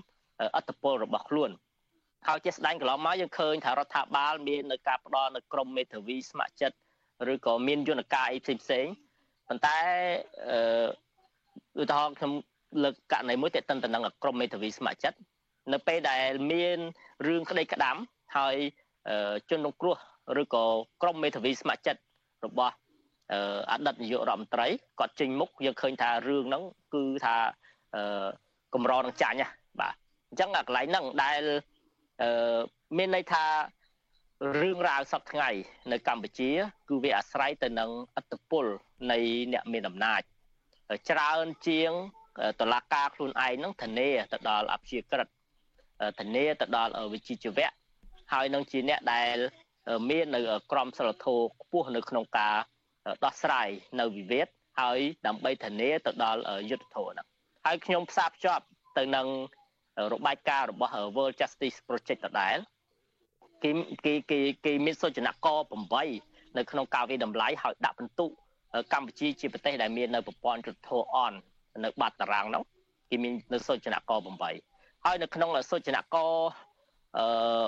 [0.57, 1.51] អត្តពលរបស់ខ្លួន
[2.26, 6.76] ហើយជាស្ដែងកន្លងមកយើងឃើញថារដ្ឋាភិបាលមាននៅការផ្ដល់នៅក្រមមេធាវីស្ម័គ្រចិត្ត
[7.32, 8.86] ឬក៏មានយន្តការអីផ្សេងផ្សេង
[9.49, 9.78] ប៉ុន្តែ
[10.51, 12.32] អឺឧទាហរណ៍ខ្ញុំ
[12.82, 15.18] លើកករណីមួយតេតិនទៅនឹងក្រមមេធាវីស្ម័គ្រចិត្ត
[15.72, 16.78] នៅពេលដែលមាន
[17.26, 17.97] រឿងក្តីក្តាំ
[18.36, 18.57] ហើយ
[19.51, 19.97] ជនរងគ្រោះ
[20.43, 20.64] ឬក៏
[21.03, 22.01] ក្រមមេធាវីស្ម័គ្រចិត្ត
[22.47, 22.74] របស់
[23.70, 24.66] អតីតនាយករដ្ឋមន្ត្រី
[24.99, 26.62] គាត់ចេញមុខយើងឃើញថារឿងហ្នឹង
[26.95, 27.36] គឺថា
[28.74, 29.49] កម្រនឹងចាញ់ណា
[29.80, 29.95] បាទ
[30.31, 31.43] អញ្ចឹងអាកន្លែងហ្នឹងដែល
[32.22, 32.59] អឺ
[32.99, 33.45] មានន័យថា
[34.61, 35.49] រឿងរ៉ាវសពថ្ងៃ
[35.93, 36.51] នៅកម្ពុជា
[36.89, 38.66] គឺវាអាស្រ័យទៅនឹងអត្តពល
[39.12, 39.18] នៃ
[39.53, 40.20] អ្នកមានអំណាច
[41.11, 41.91] ច្រើនជាង
[42.61, 45.28] តឡាការខ្លួនឯងនឹងធានាទៅដល់អព្យាក្រឹត
[46.20, 47.70] ធានាទៅដល់វិជ្ជាជីវៈ
[48.33, 49.37] ហើយនឹងជាអ្នកដែល
[50.11, 50.41] មាននៅ
[50.72, 52.57] ក្រមសីលធម៌ខ្ពស់នៅក្នុងការ
[53.24, 53.68] ដោះស្រាយ
[54.01, 54.49] នៅវិវាទ
[54.81, 57.26] ហើយដើម្បីធានាទៅដល់យុទ្ធធម៌ហ្នឹង
[57.66, 58.64] ហើយខ្ញុំផ្សារភ្ជាប់
[58.99, 59.26] ទៅនឹង
[60.12, 62.57] របាយការណ៍របស់ World Justice Project ដដែល
[63.62, 63.70] គេ
[64.05, 65.46] គេគេគេមានសុចនក
[66.03, 68.30] 8នៅក្នុងការវិតម្លៃហើយដាក់ពិន្ទុក
[69.01, 71.32] ម្ពុជាជាប្រទេសដែលមាននៅប្រព័ន្ធយុទ្ធធអន
[71.84, 72.62] នៅបាត់តារាងនោះ
[73.11, 74.12] គេមាននៅសុចនក
[74.59, 76.16] 8ហើយនៅក្នុងសុចនក
[77.18, 77.64] អឺ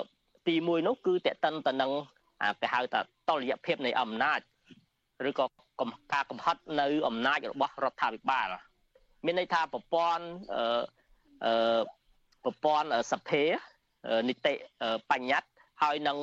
[0.47, 1.91] ទី1នោះគឺតេតិនទៅនឹង
[2.61, 4.39] គេហៅថាតលយភាពនៃអំណាច
[5.29, 5.45] ឬក៏
[6.13, 8.47] ការកំហិតនៅអំណាចរបស់រដ្ឋាភិបាល
[9.25, 10.81] មានន័យថាប្រព័ន្ធអឺ
[11.45, 11.81] អឺ
[12.43, 13.43] ប្រព័ន្ធសភា
[14.29, 14.53] នីតិ
[15.11, 15.49] បញ្ញត្តិ
[15.83, 16.17] ហើយនឹង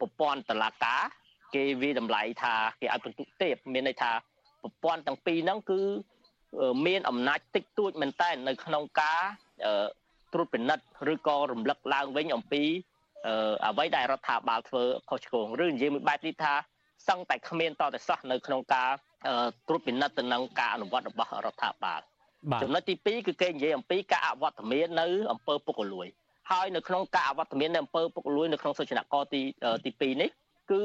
[0.00, 1.02] ប្រព័ន្ធតឡាការ
[1.54, 4.12] គេវិតម្លៃថាគេឲ្យពិន្ទុទេពមានន័យថា
[4.62, 5.80] ប្រព័ន្ធទាំងពីរហ្នឹងគឺ
[6.86, 9.20] មានអំណាចតិចតួចមែនតើនៅក្នុងការ
[10.32, 12.62] ត្រួតពិនិត្យឬក៏រំលឹកឡើងវិញអំពី
[13.66, 16.54] អ្វីដែលរដ្ឋាភិបាលធ្វើខុសឆ្គងឬនិយាយមួយបែបនេះថា
[17.08, 18.90] សឹងតែគ្មានតតែសោះនៅក្នុងការ
[19.68, 22.00] ត្រួតពិនិត្យទៅនឹងការអនុវត្តរបស់រដ្ឋាភិបាល
[22.62, 26.06] ចំណុចទី2គឺគេនិយាយអំពីការអវត្តមាននៅអំពើពុករលួយ
[26.50, 29.40] ហើយនៅក្នុងការអវត្តមាននៅអំពើពុករលួយនៅក្នុងសុចនកទី
[29.84, 30.30] ទី2នេះ
[30.70, 30.82] គឺ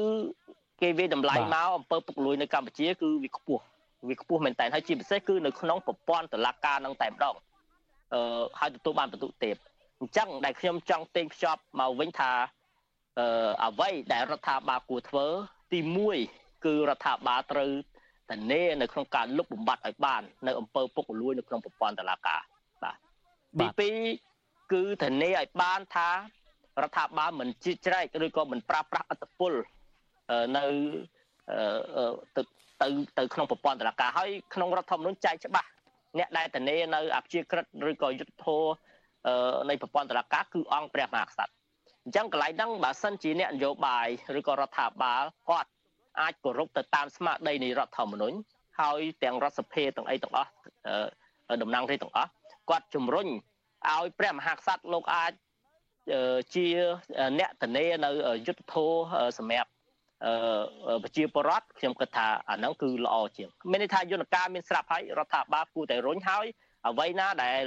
[0.80, 3.62] គេវាតម្លៃមកអំពើពុករលួយនៅកម្ពុជាគឺវាខ្ពស់
[4.08, 7.34] វាខ្ពស់មែនតើហើយជាពិសេសគឺនៅក្នុងប្រព័ន្ធតុលាការនឹងតែម្ដង
[8.14, 9.54] អឺហើយទទួលបានបន្ទុកទេព
[10.00, 12.32] អញ្ចឹងដែលខ្ញុំចង់ទាញភ្ជាប់មកវិញថា
[13.18, 15.26] អឺអ្វីដែលរដ្ឋាភិបាលគួរធ្វើ
[15.72, 15.80] ទី
[16.22, 17.70] 1គឺរដ្ឋាភិបាលត្រូវ
[18.30, 22.40] ធានានៅក្នុងការលុបបំបាត់ឲ្យបាននៅអំពើពុករលួយនៅក្នុងប្រព័ន្ធតុលាការ
[23.60, 23.90] បាទទី
[24.32, 26.14] 2គឺធានាឲ្យបានថារ
[26.88, 29.52] ដ្ឋាភិបាលមិនជ្រៀតជ្រែកឬក៏មិនប្រើប្រាស់អត្តពល
[30.56, 30.64] នៅ
[32.36, 32.42] ទៅ
[32.82, 35.68] ទៅទៅក្នុងប្រព័ន្ធតុលាការហើយក្នុងរដ្ឋធម្មនុញ្ញចែកច្បាស់
[36.18, 38.62] អ្នកដែលតនេនៅអព្យាក្រឹតឬក៏យុទ្ធធរ
[39.68, 41.52] នៃប្រព័ន្ធតុលាការគឺអង្គព្រះមហាក្សត្រ
[42.04, 44.08] អញ្ចឹងកន្លែងហ្នឹងបើសិនជាអ្នកនយោបាយ
[44.38, 45.70] ឬក៏រដ្ឋាភិបាលគាត់
[46.20, 48.36] អាចគោរពទៅតាមស្មារតីនៃរដ្ឋធម្មនុញ្ញ
[48.80, 50.50] ហើយទាំងរដ្ឋសភាទាំងអីទាំងអស់
[51.62, 52.30] តំណាងរាស្ត្រទាំងអស់
[52.70, 53.28] គាត់ជំរុញ
[53.92, 55.32] ឲ្យព្រះមហាក្សត្រលោកអាច
[56.54, 56.66] ជា
[57.38, 58.10] អ្នកតនេនៅ
[58.46, 58.90] យុទ្ធធរ
[59.38, 59.70] សម្រាប់
[61.02, 66.46] ប្រជាពលរដ្ឋខ្ញុំគិតថាអាហ្នឹងគឺល្អជាងមានន័យថាយន្តការមានស្រាប់ហើយរដ្ឋាភិបាលគួរតែរុញហើយ
[66.88, 67.62] អ្វីណាដែល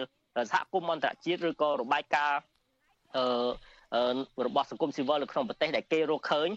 [0.53, 2.39] សហគមន៍អន្តរជាតិឬក៏របាយការណ៍
[3.15, 6.49] អឺរបស់សង្គមស៊ីវិលនៅក្នុងប្រទេសដែលគេរកឃើញ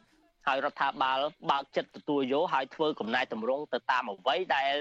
[0.47, 1.19] ហើយរដ្ឋាភិបាល
[1.51, 4.75] បើកចិត្តទទួលយកហើយធ្វើកំណែតម្រង់ទៅតាមអ្វីដែល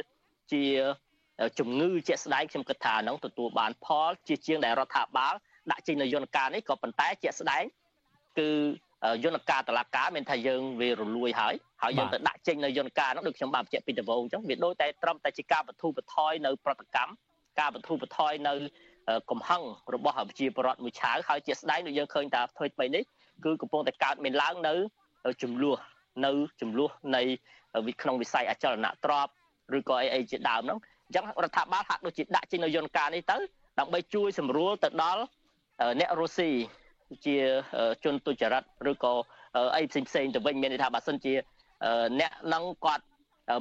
[0.51, 0.63] ជា
[1.59, 5.33] ជំងឺជាក់ស្ដែងខ្ញុំគិតថាហ្នឹងទទួលបានផលជាជាងដែលរដ្ឋាភិបាល
[5.71, 7.63] ដាក់ចេញនៅយន្តការនេះក៏ប៉ុន្តែជាក់ស្ដែង
[8.39, 8.49] គឺ
[9.23, 11.53] យន្តការតឡាការមានថាយើងវារលួយហើយ
[11.83, 17.13] ហើយយើងទៅដាក់ចេញនៅយន្តការហ្នឹងដូចខ្ញុំបានបញ្ជាក់ពីដំបូងអញ្ចឹងវាដូចតែត្រឹមតែជាការបន្ធូរបន្ថយនៅប្រតិកម្ម
[17.59, 18.53] ការបន្ធូរបន្ថយនៅ
[19.31, 19.61] កំហឹង
[19.93, 23.03] របស់ប្រជាពលរដ្ឋមួយឆាវហើយជាស្ដែងដូចយើងឃើញតាធ្វើថ្មីនេះ
[23.45, 24.73] គឺកំពុងតែកើតមានឡើងនៅ
[25.43, 25.77] ចំនួន
[26.25, 27.21] នៅចំនួននៃ
[28.01, 29.33] ក្នុងវិស័យអចលនទ្រព្យ
[29.77, 33.37] ឬក៏អីអីជាដើមហ្នឹងអញ្ចឹងរដ្ឋាភិបាលហាក់ដូចជាដាក់ចេញនៅយន្តការនេះទៅ
[33.79, 35.21] ដើម្បីជួយសម្រួលទៅដល់
[35.99, 36.49] អ្នករុស្ស៊ី
[37.25, 37.37] ជា
[38.03, 39.13] ជនទុច្ចរិតឬក៏
[39.75, 41.33] អីផ្សេងផ្សេងទៅវិញមានន័យថាបើសិនជា
[42.19, 43.05] អ្នកនឹងគាត់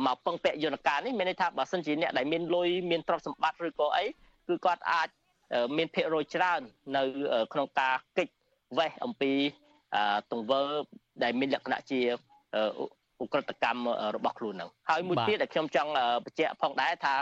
[0.06, 4.04] មកពឹងពាក់យន្តការនេះមានន័យថាបើសិនជាអ្នកដែលមានលុយមានទ្រព្យសម្បត្តិឬក៏អី
[4.48, 5.08] គឺគាត់អាច
[5.76, 6.60] មានភាគរយច្រើន
[6.96, 7.02] នៅ
[7.52, 8.32] ក្នុងការកិច្ច
[8.78, 9.32] វេះអំពី
[10.32, 10.62] ទង្វើ
[11.22, 12.00] ដែលមានលក្ខណៈជា
[13.22, 15.90] ឧក្រិដ្ឋកម្មរបស់ខ្លួនហ្នឹងហើយមួយទៀតដែលខ្ញុំចង់
[16.24, 17.14] បញ្ជាក់ផងដែរថា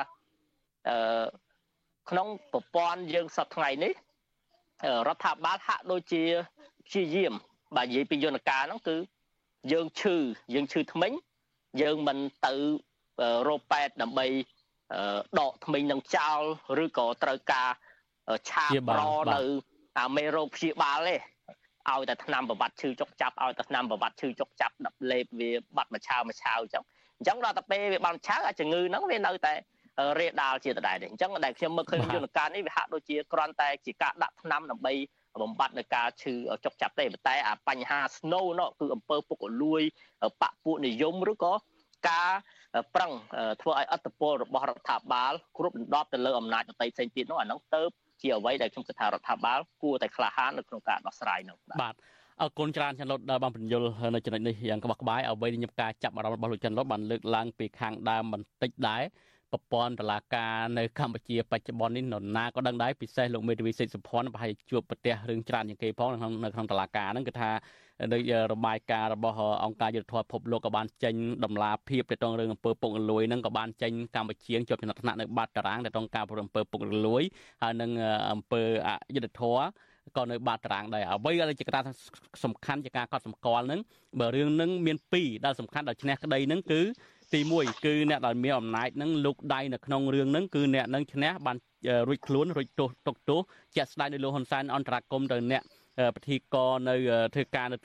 [2.10, 3.92] ក្នុងប្រព័ន្ធយើងសប្តាហ៍ថ្ងៃនេះ
[5.08, 6.22] រដ្ឋាភិបាលហាក់ដូចជា
[6.86, 7.32] ព្យាយាម
[7.76, 8.96] បើនិយាយពីយន្តការហ្នឹងគឺ
[9.72, 10.16] យើងឈឺ
[10.54, 11.12] យើងឈឺថ្មិញ
[11.82, 12.54] យើងមិនទៅ
[13.48, 14.26] រោប៉ែតដើម្បី
[15.40, 16.40] ដកថ្មិញនឹងចោល
[16.84, 17.70] ឬក៏ត្រូវការ
[18.50, 19.00] ឆាបប្រ
[19.34, 19.40] នៅ
[20.00, 21.16] អាមេរោគព្យាបាលទេ
[21.92, 26.84] ឲ្យតែថ្នាំប្រវត្តិឈឺចុកចាប់ឲ្យតែថ្នាំប្រវត្តិឈឺចុកចាប់ដាក់លេបវាបាត់មួយឆាវមួយឆាវអញ្ចឹង
[27.18, 29.54] អញ្ចឹងដល់តែពេលវាបានឆាវអាជំងឺហ្នឹងវានៅតែ
[30.18, 34.94] រាលដាលជាដដែលទេអញ្ចឹងដែលខ្ញុំមើលឃើញយន្តការនេះវាហាក់ដូចជាគ្រាន់តែជាការដាក់ថ្នាំដើម្បី
[35.42, 36.34] បំបត្តិនៅការឈឺ
[36.64, 39.82] ចុកចាប់ទេប៉ុន្តែអាបញ្ហា snow នោះគឺអំពើពុករលួយ
[40.40, 41.52] បពពួកនិយមឬក៏
[42.08, 42.32] ការ
[42.94, 43.12] ប្រឹង
[43.62, 47.82] ធ្វើឲ្យអត្តពលរបស់រដ្ឋាភិបាលគ្រប់ដណ្ដប់ទៅលើអំណាចដទៃផ្សេងទៀតនោះអានោះទៅ
[48.22, 51.94] ជាអ្វីដែលខ្ញុំគិតថារដ្ឋាភិបាលគួរតែក្លាហាននៅក្នុងការដោះស្រាយនោះបាទ
[52.40, 59.02] អរគុណច្រើនចាន់លុតដែលបានបញ្យល់នៅចំណុចនេះយ៉ាងក្បោះក្បាយអ្វីខ្ញុំការចាប់អារម្មណ៍របស់លោកចាន់លុតបានលើកឡើងពីខាងដើមបន្តិចដែរ
[59.52, 67.50] ប្រព័ន្ធតឡាការនៅកម្ពុជាបច្ចុប្បន្ននេះនរណាក៏ដឹងដែរពិសេសលោកមេធាវីសេកសុភ័ណ្ឌប្រហែលជួបប្រទេសរឿងច្រើនជាងគេផងនៅក្នុងតឡាការហ្នឹងគឺថា
[68.12, 68.22] ដោយ
[68.52, 77.22] របាយការណ៍របស់អង្គការយុទ្ធធម៌ពិភពលោកក៏បានចេញដំណាភាពទៅក្នុងរឿងអំពើពុករលួយហ្នឹងក៏បានចេញកម្ពុជាជាប់ចំណាត់ថ្នាក់នៅបាតតារាងទៅក្នុងការប្រអំពើពុករលួយ
[77.62, 77.90] ហើយនឹង
[78.32, 79.62] អំពើអយុត្តិធម៌
[80.16, 81.80] ក៏នៅបាតតារាងដែរអ្វីដែលជាកត្តា
[82.44, 83.80] សំខាន់ជាការកត់សម្គាល់ហ្នឹង
[84.20, 86.80] បើរឿងហ្នឹងមាន2ដែលសំខាន់ដល់ឈ្នះក្តីហ្នឹងគឺ
[87.32, 91.56] ទី1គឺអ្នកដែលមានអំណាចនឹងលូកដៃនៅក្នុងរឿងហ្នឹងគឺអ្នកនឹងឈ្នះបាន
[92.08, 93.40] រួចខ្លួនរួចទោសទុកទោស
[93.76, 95.62] ជាក់ស្ដែងដោយលោកហ៊ុនសែនអន្តរាគមទៅអ្នក
[96.16, 96.94] ពិធីករនៅ
[97.34, 97.76] ធ្វើការនៅ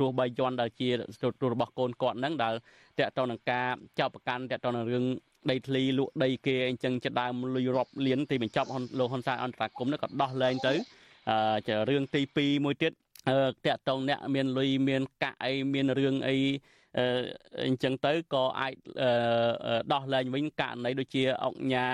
[0.00, 0.88] ទោះបីយន់ដែលជា
[1.22, 2.54] ទោសរបស់កូនគាត់ហ្នឹងដែល
[2.98, 3.66] តកតនឹងការ
[3.98, 5.04] ចោទប្រកាន់តកតនឹងរឿង
[5.50, 10.74] ដីធ្លីលក់ដីគេអញ្ចឹងចិត្តដើមលុយរាប់លានទីបញ្ចប់លោកហ៊ុនសែនអន្តរាគមនោះក៏ដោះលែងទៅ
[11.30, 12.94] អឺរឿងទី2មួយទៀតត
[13.66, 16.36] កតងអ្នកមានលុយមានកាក់អីមានរឿងអី
[17.66, 18.74] អញ្ចឹងទៅក៏អាច
[19.92, 21.88] ដោះលែងវិញករណីដូចជាអង្គញា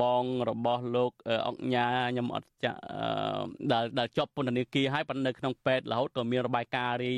[0.00, 1.12] បងរបស់លោក
[1.48, 2.72] អង្គញាខ្ញុំអត់ចា
[3.72, 7.14] ដែលដែលជាប់ពន្ធនាគារហើយប៉ុន្តែនៅក្នុងពេទ្យរហូតក៏មានរបាយការណ៍រី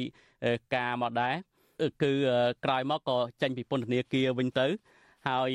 [0.77, 1.35] ការមកដែរ
[2.03, 2.13] គឺ
[2.65, 4.67] ក្រោយមកក៏ចេញពីពន្ធនាគារវិញទៅ
[5.29, 5.51] ហើយ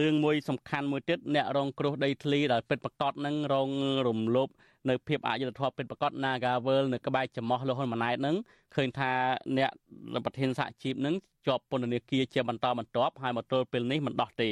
[0.00, 3.70] រឿងមួយសំខាន់មួយទៀតអ្នករងគ្រោះដីធ្លីដែលពិតប្រកបនឹងរង
[4.08, 4.48] រំលោភ
[4.88, 8.36] នៅភាពអយុត្តិធម៌ពិតប្រាកដ Nagavel នៅក្បែរចំោះលោកហ៊ុនម៉ាណែតនឹង
[8.74, 9.10] ឃើញថា
[9.58, 9.70] អ្នក
[10.24, 11.14] ប្រធានសហជីពនឹង
[11.46, 14.50] ជាប់ពន្ធនាគារជាបន្តបន្ទាប់ហើយមកទល់ពេលនេះមិនដោះទេ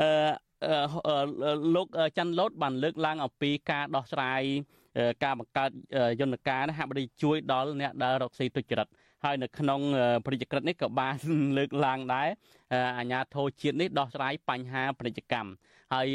[0.00, 4.42] អឺលោកច័ន្ទលូតបានលើកឡើងអំពីការដោះស្រាយ
[5.24, 5.70] ការបង្កើត
[6.20, 8.88] យន្តការនេះហាក់បីជួយដល់អ្នកដែលរកស៊ីទុច្ចរិត
[9.24, 9.80] ហើយនៅក្នុង
[10.26, 11.16] ប្រតិក្រិតនេះក៏បាន
[11.58, 12.28] លើកឡើងដែរ
[12.98, 15.50] អាញាធរជាតិនេះដោះស្រាយបញ្ហាពាណិជ្ជកម្ម
[15.92, 16.06] ហើយ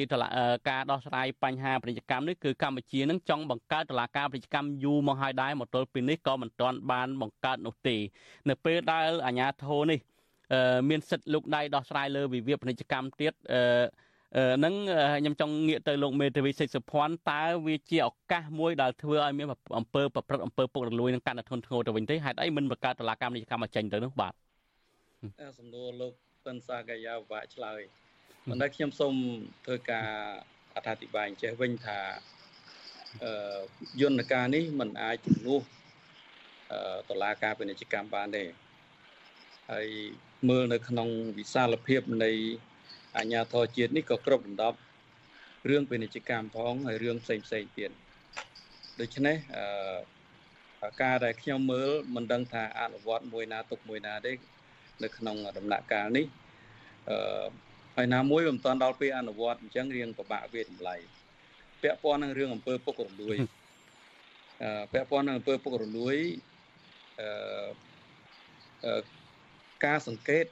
[0.70, 7.95] ការដោះស្រាយបញ្ហាពាណិជ្ជកម្មនេះគឺកម្ពុជានឹងចង់បង្កើតតឡាការពាណិជ្ជកម្មយូរមកហើយដែរមកទល់ពេលនេះក៏មិនទាន់បានបង្កើតនោះទេ
[8.49, 9.99] នៅពេលដែលអាញាធរនេះ
[10.89, 13.34] មានសិទ្ធិលុកដៃដោះស្រាយលើវិវាទពាណិជ្ជកម្មទៀត
[14.57, 14.74] ហ្នឹង
[15.20, 19.47] ខ្ញុំចង់ងាកទៅលោកមេធាវីសេចសុភ័ណ្ឌតើវាជាឱកាសមួយដែលធ្វើឲ្យមាន
[19.80, 24.34] អំពើប្រព្រឹត្តអំពើពុករលួយនឹងកាន់តែធ្ងន់ធ្ងរទៅវិញទេហេតុអីមិនបង្កើតតឡាកម្មនីយកម្មមកចេញទៅនោះបាទ
[25.59, 26.13] សំណួរលោក
[26.45, 27.82] ពិនសាកាយាវៈឆ្លើយ
[28.47, 29.15] មិនដែលខ្ញុំសូម
[29.65, 30.09] ធ្វើការ
[30.75, 31.99] អត្ថាធិប្បាយចេះវិញថា
[33.23, 33.59] អឺ
[34.01, 35.61] យន្តការនេះมันអាចជំនួស
[36.71, 36.79] អឺ
[37.09, 38.43] តឡាការពាណិជ្ជកម្មបានទេ
[39.71, 39.87] ហើយ
[40.49, 42.31] មើលនៅក្នុងវិសាលភាពនៃ
[43.17, 44.77] អាជ្ញាធរជាតិនេះក៏គ្រប់ដណ្ដប់
[45.69, 47.91] រឿងពាណិជ្ជកម្មផងហើយរឿងផ្សេងផ្សេងទៀត
[48.99, 54.33] ដូច្នេះអឺការដែលខ្ញុំមើលមិនដឹងថាអនុវត្តមួយណាទុកមួយណាទេ
[55.03, 56.25] នៅក្នុងដំណាក់កាលនេះ
[57.09, 57.19] អឺ
[57.95, 60.95] ហើយណាមួយមិនទាន់ដល់ពេលអនុវត្តអញ្ចឹងរៀងពិបាកវាតម្លៃ
[61.81, 63.37] ពាក់ព័ន្ធនឹងរឿងអំពើពុករលួយ
[64.63, 66.17] អឺពាក់ព័ន្ធនឹងអំពើពុករលួយ
[67.21, 69.01] អឺ
[69.85, 70.45] ការសង្កេត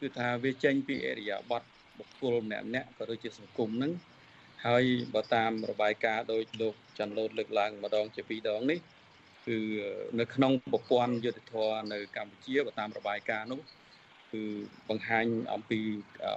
[0.00, 1.68] គឺថាវាចេញពីអរិយាប័ត្រ
[1.98, 3.92] បុគ្គលម្នាក់ម្នាក់ក៏ដូចជាសង្គមហ្នឹង
[4.66, 4.84] ហើយ
[5.14, 8.78] បើតាមរបាយការណ៍ដោយលោកច័ន្ទលូតលើកឡើងម្ដងជាពីរដងនេះ
[9.46, 9.58] គឺ
[10.20, 13.60] នៅក្នុងប្រព័ន្ធយុទ្ធធរនៅកម្ពុជាបើតាមរបាយការណ៍នោះ
[14.32, 14.42] គឺ
[14.88, 15.80] បង្ហាញអំពី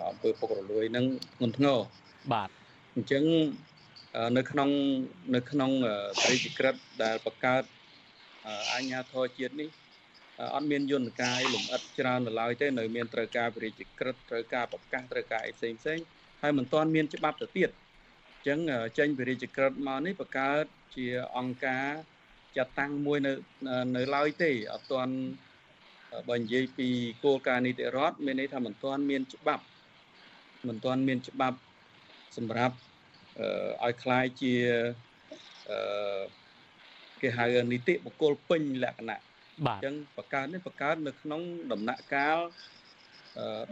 [0.09, 1.77] អំពើពុករលួយនឹងធ្ងន់ធ្ងរ
[2.33, 2.49] បាទ
[2.95, 3.23] អញ្ចឹង
[4.37, 4.69] នៅក្នុង
[5.35, 5.71] នៅក្នុង
[6.21, 7.63] ត្រីចក្រិតដែលបង្កើត
[8.73, 9.69] អាជ្ញាធរជាតិនេះ
[10.55, 15.99] អត់មានយន្តការលំអិតច្រើននៅឡើយទេនៅមានត្រូវការវិរិយក្រិតត្រូវការប្រកាសត្រូវការអីផ្សេងផ្សេង
[16.41, 17.69] ហើយមិនទាន់មានច្បាប់ទៅទៀត
[18.33, 18.59] អញ្ចឹង
[18.97, 20.65] ចេញវិរិយក្រិតមកនេះបង្កើត
[20.95, 21.87] ជាអង្គការ
[22.57, 23.33] ចាត់តាំងមួយនៅ
[23.95, 25.13] នៅឡើយទេអត់ទាន់
[26.30, 26.88] បើនិយាយពី
[27.24, 29.64] គោលការណ៍នីតិរដ្ឋមានន័យថាមិនទាន់មានច្បាប់
[30.68, 31.58] មិនទាន់មានច្បាប់
[32.36, 32.76] សម្រាប់
[33.84, 34.54] ឲ្យคล้ายជា
[35.70, 36.22] អឺ
[37.22, 39.20] គេហៅនីតិបុគ្គលពេញលក្ខណៈ
[39.66, 41.42] បាទអញ្ចឹងបង្កើតនេះបង្កើតនៅក្នុង
[41.72, 42.38] ដំណាក់កាល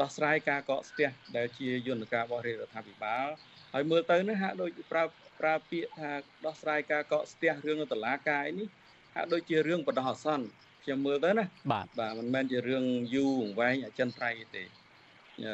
[0.00, 3.26] ដោះស្រាយការកកស្ទះដែលជាយន្តការរបស់រាជរដ្ឋាភិបាល
[3.74, 5.04] ហើយមើលទៅនេះហាក់ដូចប្រើ
[5.40, 6.10] ប្រើពាក្យថា
[6.46, 8.68] ដោះស្រាយការកកស្ទះរឿងតឡាការនេះ
[9.14, 10.46] ហាក់ដូចជារឿងបដោះអាសន្ន
[10.83, 14.63] ខ្ញុំមើលទៅណាបាទបាទមិនមែនជារឿងយូរអង្វែងអចិន្ត្រៃយ៍ទេ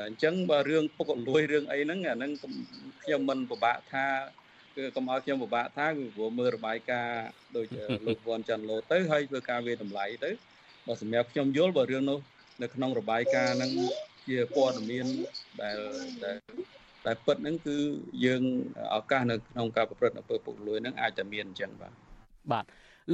[0.08, 2.32] អញ្ចឹងបើរឿងពុករលួយរឿងអីហ្នឹងអាហ្នឹង
[3.04, 4.06] ខ្ញុំមិនពិបាកថា
[4.78, 7.26] គឺកុំឲ្យខ្ញុំពិបាកថាគឺព្រោះមើលរបាយការណ៍
[7.56, 7.68] ដូច
[8.08, 10.32] លោកវ៉ាន់ចាន់ឡូទៅហើយធ្វើការវាតម្លៃទៅ
[10.88, 12.20] បើសម្រាប់ខ្ញុំយល់បើរឿងនោះ
[12.62, 13.72] នៅក្នុងរបាយការណ៍ហ្នឹង
[14.28, 15.06] ជាព័ត៌មាន
[15.62, 15.78] ដែល
[16.26, 16.38] ដែល
[17.06, 17.78] តែពិតហ្នឹងគឺ
[18.26, 18.44] យើង
[18.96, 21.94] ឱកាសនៅក្នុងការប្រព្រឹត្តអំពើពុករលួយហ្នឹងអាចតែមានអញ្ចឹងបាទ
[22.52, 22.66] បាទ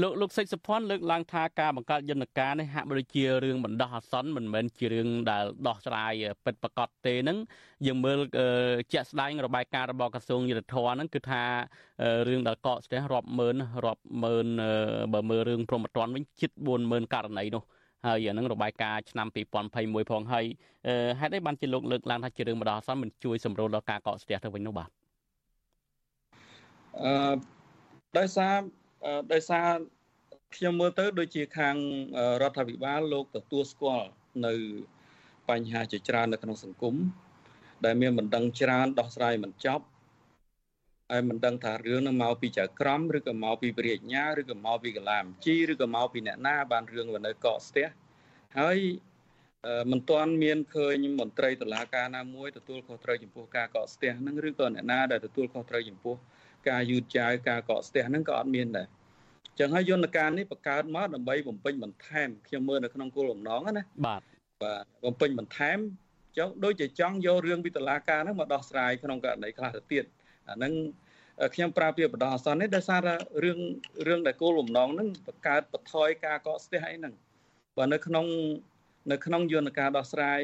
[0.02, 6.14] លោកលោកសេចសុភ័ណ្ឌលើកឡើងថាការបង្កើតយន្តការនេះហាក់ដូចជារឿងបណ្ដោះអាសន្នមិនមែនជារឿងដែលដោះស្រាយ
[6.46, 7.38] ពិតប្រាកដទេនឹង
[7.86, 8.20] យើងមើល
[8.94, 11.44] ជាក់ស្ដែងរបាយការណ៍របស់ក្រសួងយុទ្ធភ័ពហ្នឹងគឺថា
[12.28, 14.48] រឿងដែលកកស្ទះរាប់ម៉ឺនរាប់ម៉ឺន
[15.14, 16.52] បើមើលរឿងព្រមត្តនវិញជិត
[16.84, 17.64] 40000ករណីនោះ
[18.06, 19.28] ហើយអានឹងរបាយការណ៍ឆ្នាំ
[19.70, 20.46] 2021ផងហើយ
[21.20, 24.90] ហេតុអីបានជាលោកលើកឡើងថាជារឿងបណ្ដោះអាសន្នមិនជួយសម្រួលដល់ការកកស្ទះទៅវិញនោះបាទ
[27.04, 27.36] អឺ
[28.20, 28.54] ដោយសារ
[29.32, 29.68] ដោយសារ
[30.56, 31.76] ខ្ញុំមើលទៅដូចជាខាង
[32.42, 34.08] រដ្ឋាភិបាលលោកទទួលស្គាល់
[34.46, 34.54] នៅ
[35.50, 36.96] បញ្ហាជាច្រើននៅក្នុងសង្គម
[37.86, 39.86] ដែលមានបណ្ដឹងច្រើនដោះស្រាយមិនចប់
[41.12, 47.88] ហើយមិនដឹងថារឿងនឹងមកពីចៅក្រមឬក៏មកពីព្រះញ្ញាឬក៏មកពីកលាមជីឬក៏មកពីអ្នកណាបានរឿងនៅកកស្ទះ
[48.60, 48.78] ហើយ
[49.92, 56.16] មិនទាន់មានឃើញមន្ត្រីតុលាការណាមួយទទួលខុសត្រូវចំពោះការកកស្ទះហ្នឹងឬក៏អ្នកណាដែលទទួលខុសត្រូវចំពោះ
[56.70, 58.88] ការយឺតយ៉ាវការកកស្ទះហ្នឹងក៏អត់មានដែរ
[59.60, 64.22] ចឹងហើយយន្តការនេះបង្កើតមកដើម្បីបំពេញបន្ថែមខ្ញុំមើលនៅក្នុងគោលបំណងណាបាទ
[64.64, 65.78] បាទបំពេញបន្ថែម
[66.38, 70.04] ចង់ដូចជាចង់យករឿងវិតឡាការហ្នឹងមកដោះស្រាយក្នុងករណីខ្លះទៅទៀត
[70.50, 70.74] អាហ្នឹង
[71.54, 73.60] ខ្ញុំប្រើពាក្យបដោះអាសន្ននេះដោយសារថារឿង
[74.08, 77.14] រឿងដែលគោលបំណងហ្នឹងបង្កើតបន្ថយការកកស្ទះអីហ្នឹង
[77.78, 78.26] បើនៅក្នុង
[79.12, 80.42] នៅក្នុងយន្តការដោះស្រាយ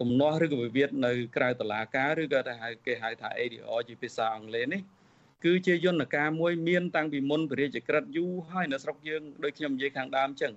[0.00, 4.82] ទំនាស់ឬក៏វិវាទនៅក្រៅតុលាការឬក៏ថាគេហៅថា ADR ជាភាសាអង់គ្លេសនេះ
[5.44, 10.52] គឺជាយន្តការមួយមានតាំងពីមុនពរាជក្រិតយូរហើយនៅស្រុកយើងដូចខ្ញុំនិយាយខាងដើមអញ្ចឹង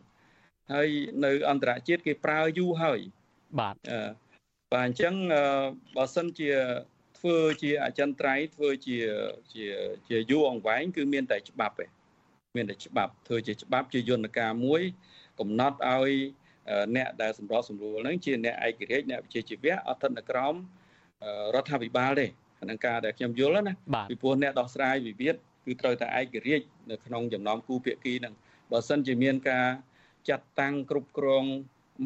[0.73, 0.89] ហើយ
[1.25, 2.99] នៅអន្តរជាតិគេប្រើយូរហើយ
[3.59, 3.75] បាទ
[4.73, 5.13] បាទអញ្ចឹង
[5.95, 6.49] បើសិនជា
[7.17, 8.97] ធ្វើជាអចិន្ត្រៃយ៍ធ្វើជា
[9.53, 9.65] ជា
[10.07, 11.85] ជាយូរអង្វែងគឺមានតែច្បាប់ទេ
[12.55, 14.81] មានតែច្បាប់ធ្វើជាច្បាប់ជាយន្តការមួយ
[15.39, 16.11] កំណត់ឲ្យ
[16.95, 20.53] អ្នកដែលសម្របសម្រួលហ្នឹងជាអ្នកឯករាជ្យអ្នកវិជ្ជាជីវៈអត់ស្ថិតនៅក្រោម
[21.55, 22.27] រដ្ឋាភិបាលទេ
[22.61, 23.73] ក្នុងការដែលខ្ញុំយល់ណា
[24.09, 28.33] ពីព្រោះអ្នកដោះស្រាយវិវាទគឺត្រូវតែឯករាជ្យនៅក្នុងចំណោមគូភាគីហ្នឹង
[28.71, 29.67] បើសិនជាមានការ
[30.29, 31.45] ចាត់តាំងគ្រប់គ្រង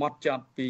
[0.01, 0.69] ម៉ត់ចត់ពី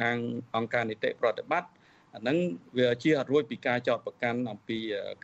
[0.00, 0.16] ខាង
[0.56, 1.70] អង្គការនីតិប្រតិបត្តិ
[2.14, 2.36] អាហ្នឹង
[2.78, 4.78] វាជាអត់រួចពីការចោតប្រកាន់អំពី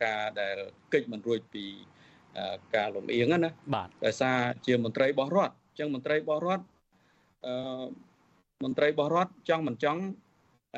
[0.04, 0.56] ការដែល
[0.92, 1.64] កិច្ចមិនរួចពី
[2.76, 6.73] ការលំអៀងណាបាទដោយសារជាមន្ត្រីរបស់រដ្ឋអញ្ចឹងមន្ត្រីរបស់រដ្ឋអឺ
[8.64, 10.02] មន្ត្រីរបស់រដ្ឋចង់មិនចង់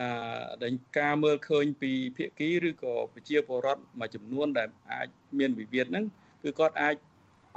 [0.01, 5.09] អឺការមើលឃើញពីភាគីឬក៏ប្រជាពលរដ្ឋមួយចំនួនដែលអាច
[5.39, 6.05] មានវិវាទហ្នឹង
[6.43, 6.95] គឺគាត់អាច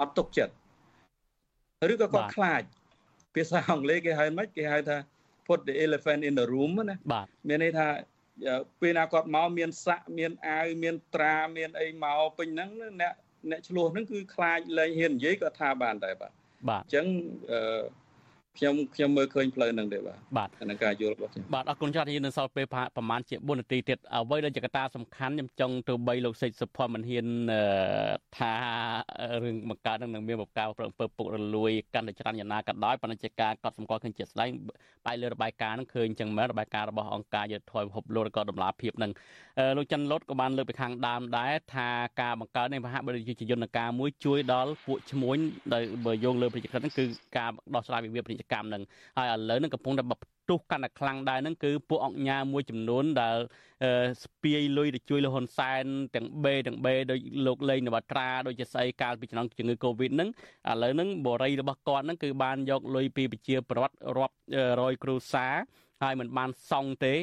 [0.01, 0.53] អត់ទុកចិត្ត
[1.91, 2.64] ឬក៏គាត់ខ្លាច
[3.36, 4.97] ភាសាអង់គ្លេសគេហៅម៉េចគេហៅថា
[5.47, 7.88] put the elephant in the room ណាបាទមានន័យថា
[8.82, 12.70] ពេលណាគាត់មកមានសាក់មានអាវមានត្រាមានអីមកពេញហ្នឹង
[13.01, 13.14] អ្នក
[13.49, 16.32] អ្នកឆ្លោះហ្នឹងគឺខ្លាចលែងហ៊ាននិយាយគាត់ថាបានដែរបាទ
[16.70, 17.05] បាទអញ្ចឹង
[17.51, 17.82] អឺ
[18.60, 27.28] ខ្ញុំខ្ញុំមើលឃើញផ្លូវហ្នឹងទេបាទបាទក្នុងការយល់របស់ខ្ញុំបាទអរគុណច្រើនយើងនៅសល់ពេលប្រហែលជា4នាទីទៀតអ្វីដែលជាកត្តាសំខាន់ខ្ញុំចង់ទៅបីលោកសេចសុភ័ណ្ឌមិនហ៊ាន
[28.38, 28.53] ថា
[29.43, 34.49] រឿងបង្កើតនឹងមានបបកៅប្រអំពើពុករលួយកាន់តែច្រើនយ៉ាងណាក៏ដោយប៉ុន្តែជាការកត់សម្គាល់ឃើញជាស្ដែង
[35.05, 39.12] បែរលើរបាយការណ៍នឹងឃើញចឹងមែនរបាយការណ៍របស់អង្គការយុទ្ធធម៌ហុបលោក៏ដំណាភាពនឹង
[39.78, 41.89] លោកច័ន្ទលុតក៏បានលើកពីខាងដើមដែរថា
[42.22, 45.38] ការបង្កើតនេះប្រហាក់បីជាយន្តការមួយជួយដល់ពួកឈ្មួញ
[45.74, 47.05] ដែលបើយោងលើប្រជាក្រិតហ្នឹងគឺ
[47.38, 48.83] ការដោះស្រាយវិវាទពាណិជ្ជកម្មនឹង
[49.17, 50.13] ហើយឥឡូវនឹងកំពុងតែប
[50.49, 53.37] ទុះកាន់តែខ្លាំងដែរនឹងគឺពួកអង្គញាមួយចំនួនដែល
[54.23, 55.85] ស្ពាយលុយទៅជួយលហ៊ុនសែន
[56.15, 60.29] ទាំងបេទាំងបេដោយលោកលេងនវត្រាដោយជាស្អីកាលពីឆ្នាំជំងឺកូវីដហ្នឹង
[60.69, 64.35] ឥឡូវហ្នឹងបរិយរបស់គាត់ហ្នឹងគឺបានយកលុយពីប្រជាប្រដ្ឋរាប់
[64.81, 65.55] រយគ្រួសារ
[66.03, 67.13] ហើយមិនបានសង់ទេ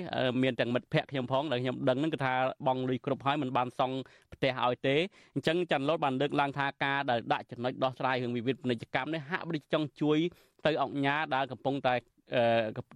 [0.43, 2.35] មានទាំងមិត្តភ័ក្ដិខ្ញុំផងដែលខ្ញុំដឹងហ្នឹងគឺថា
[2.67, 3.97] បងលុយគ្រប់ហើយមិនបានសង់
[4.35, 4.97] ផ្ទះឲ្យទេ
[5.35, 10.19] អញ្ចឹងចាន់លូតបានលើកឡើងថាការដែលដាក់ចំណុចដោះស្រាយរឿងវិវាទពាណិជ្ជកម្មនេះហាក់ដូចចង់ជួយ
[10.67, 11.95] ទៅអង្គញាដែលកំពុងតែ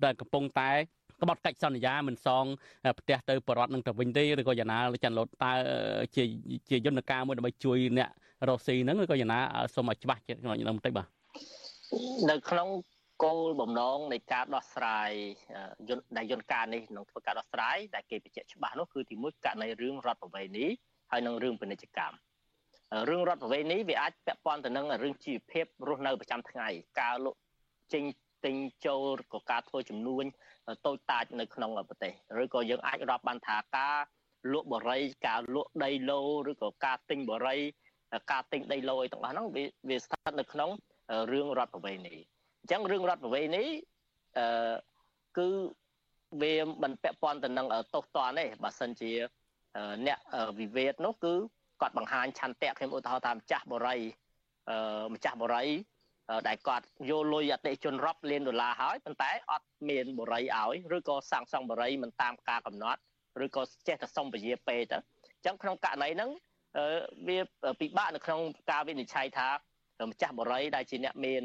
[0.05, 0.71] ដែលកំពុងតែ
[1.23, 2.45] ក្បត់កិច្ចសន្យាមិនសង
[2.99, 5.53] ផ្ទះទៅបរដ្ឋនឹងទៅវិញទេឬក៏យ៉ាងណាច័ន្ទលូតតើ
[6.17, 6.23] ជា
[6.71, 8.09] ជាយន្តការមួយដើម្បីជួយអ្នក
[8.49, 9.41] រស់ស៊ីហ្នឹងឬក៏យ៉ាងណា
[9.75, 11.07] សូមឲ្យច្បាស់ជាក្នុងបន្តិចបាទ
[12.31, 12.69] នៅក្នុង
[13.25, 15.11] គោលបំណងនៃការដោះស្រាយ
[15.89, 20.67] យន្តដែលយន្តការនេះនឹងធ្វើការដោះស្រាយដែលគេបញ្ជាក់ច្បាស់នោះគឺទីមួយករណីរឿងរដ្ឋប្រវេណី
[21.11, 22.17] ហើយនិងរឿងពាណិជ្ជកម្ម
[23.09, 26.69] រឿងរដ្ឋប្រវេណីវាអាចពាក់ព័ន្ធទៅនឹងរឿងជីវភាពរស់នៅប្រចាំថ្ងៃ
[27.01, 27.39] ការលក់
[27.95, 28.05] ចេញ
[28.45, 30.25] ទិញចូលក៏ការធ្វើចំនួន
[30.87, 32.13] តូចតាចនៅក្នុងប្រទេស
[32.43, 33.97] ឬក៏យើងអាចរាប់បានថាការ
[34.53, 36.21] លក់បរិយការលក់ដីឡូ
[36.51, 37.61] ឬក៏ការទិញបរិយ
[38.33, 40.71] ការទិញដីឡូអីទាំងអស់ហ្នឹងវាវាស្ថិតនៅក្នុង
[41.33, 42.15] រឿងរដ្ឋប្រវេណី
[42.61, 43.65] អញ្ចឹងរឿងរដ្ឋប្រវេណី
[44.39, 44.73] អឺ
[45.39, 45.49] គឺ
[46.43, 49.13] វាមិនពាក់ព័ន្ធទៅនឹងទោសទណ្ឌទេបើសិនជា
[50.07, 50.19] អ្នក
[50.59, 51.35] វិវាទនោះគឺ
[51.81, 54.01] គាត់បង្ហាញឆន្ទៈខ្ញុំឧទាហរណ៍ថាម្ចាស់បរិយ
[54.71, 55.69] អឺម្ចាស់បរិយ
[56.49, 63.01] ដែលគាត់យកលុយអតិជនរាប់លានដុល្លារហើយប៉ុន្តែអត់មានបរិយឲ្យឬក៏សាងសង់បរិយមិនតាមការកំណត់
[63.45, 66.31] ឬក៏ចេះតែសុំពជាពេទៅអញ្ចឹងក្នុងករណីហ្នឹង
[67.29, 67.39] វា
[67.81, 69.49] ពិបាកនៅក្នុងការវិនិច្ឆ័យថា
[70.11, 71.43] ម្ចាស់បរិយដែលជាអ្នកមាន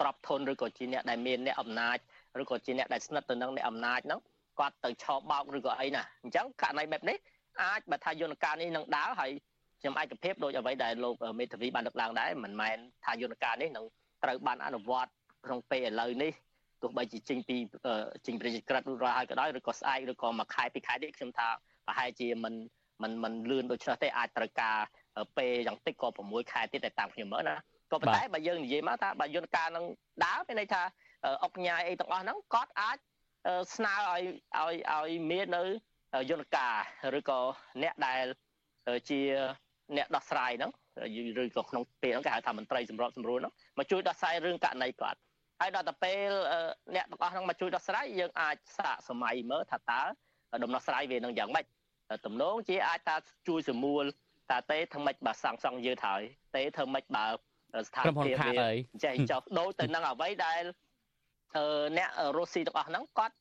[0.00, 1.96] ទ្រព្យធនឬក៏ជាអ្នកដែលមានអ្នកអំណាច
[2.40, 4.20] ឬក៏ជាអ្នកដែលស្និទ្ធទៅនឹងអ្នកអំណាចហ្នឹង
[4.58, 7.16] គាត់ទៅឆោបោកឬក៏អីណាអញ្ចឹងករណីបែបនេះ
[7.62, 9.30] អាចបើថាយន្តការនេះនឹងដើរហើយ
[9.80, 13.86] ខ្ញុំឯកភាពដូចអ្វីដែលលោកមេធាវីបានលើកឡើងដែរមិនមែនថាយន្តការនេះនឹង
[14.24, 15.10] ត្រូវបានអនុវត្ត
[15.44, 16.32] ក្នុងពេលឥឡូវនេះ
[16.82, 17.56] ទោះបីជាចេញពី
[18.26, 21.48] ចេញប្រជាក្រិតរួចរាល់ហើយក៏ដោយឬក៏ស្អែកឬក៏មួយខែពីរខែនេះខ្ញុំថា
[21.86, 22.54] ប្រហែលជាមិន
[23.02, 24.78] មិនមិនលឿនដូច្នោះទេអាចត្រូវការ
[25.38, 27.56] ពេលយ៉ាងតិចក៏6ខែទៀតតែតាមខ្ញុំមើលណា
[27.90, 29.84] ក៏ប៉ុន្តែបើយើងនិយាយមកថាបើយន្តការនឹង
[30.24, 30.82] ដើរមានន័យថា
[31.44, 32.96] អុកញ៉ាយអីទាំងអស់ហ្នឹងគាត់អាច
[33.74, 34.22] ស្នើឲ្យ
[34.56, 35.62] ឲ្យឲ្យមាននៅ
[36.30, 36.74] យន្តការ
[37.18, 37.40] ឬក៏
[37.82, 38.24] អ្នកដែល
[39.10, 39.20] ជា
[39.96, 40.70] អ្នកដោះស្រាយហ្នឹង
[41.42, 45.18] ឬក៏ក្នុងពេលហ្នឹងគេហៅថាមន្ត្រីសម្របសម្រួលហ្នឹងមកជួយដោះស្រាយរឿងករណីគាត់
[45.60, 46.30] ហើយដល់ទៅពេល
[46.94, 50.02] អ្នកទាំងអស់ហ្នឹងមកជួយដោះស្រាយយើងអាចសាកសម័យមើលថាតើ
[50.64, 51.64] ដំណោះស្រាយវានឹងយ៉ាងម៉េច
[52.26, 53.16] ទំនងជាអាចថា
[53.48, 54.04] ជួយសមួល
[54.50, 56.22] ថាទេធ្វើម៉េចបើសាងសង់យើហើយ
[56.56, 57.26] ទេធ្វើម៉េចបើ
[57.86, 58.52] ស្ថានភាពវា
[59.04, 60.62] ចេះចុះដូចទៅនឹងអ្វីដែល
[61.98, 63.36] អ្នករុស្ស៊ីទាំងអស់ហ្នឹងគាត់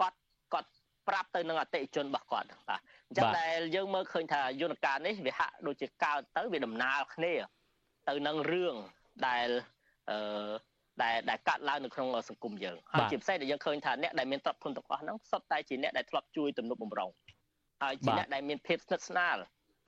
[0.00, 0.18] គាត់
[0.52, 0.70] គាត់
[1.08, 7.32] ប្រាប់ទៅនឹងអតិថិជនរបស់គាត់បាទអញ្ចឹងដែលយើងមើលឃើញថាយន្តការនេះវាហាក់ដូចជាកើតទៅវាដំណើរគ្នា
[8.08, 8.74] ទៅនឹងរឿង
[9.26, 9.48] ដែល
[10.10, 10.50] អឺ
[11.02, 17.10] ដែលដែលកាត់ឡើងនៅក្នុងសង្គមយើងហើយជាពិសេសដែលយើងឃើញថាអ្នកដែលមានទ្រព្យធនទាំងអស់ហ្នឹងសុទ្ធតែជាអ្នកដែលធ្លាប់ជួយទំនុកបំរុង
[17.82, 19.36] ហើយជាអ្នកដែលមានភាពស្និទ្ធស្នាល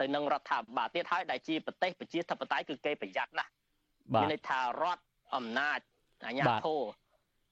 [0.00, 3.50] ទៅនឹងរដ្ឋាភិបាលទៀតហើយដែលជាប្រទេសប្រជាធិបតេយ្យគឺគេប្រយ័ត្នណាស់
[4.12, 5.02] មានន័យថារដ្ឋ
[5.36, 5.78] អំណាច
[6.26, 6.80] អាជ្ញាធរ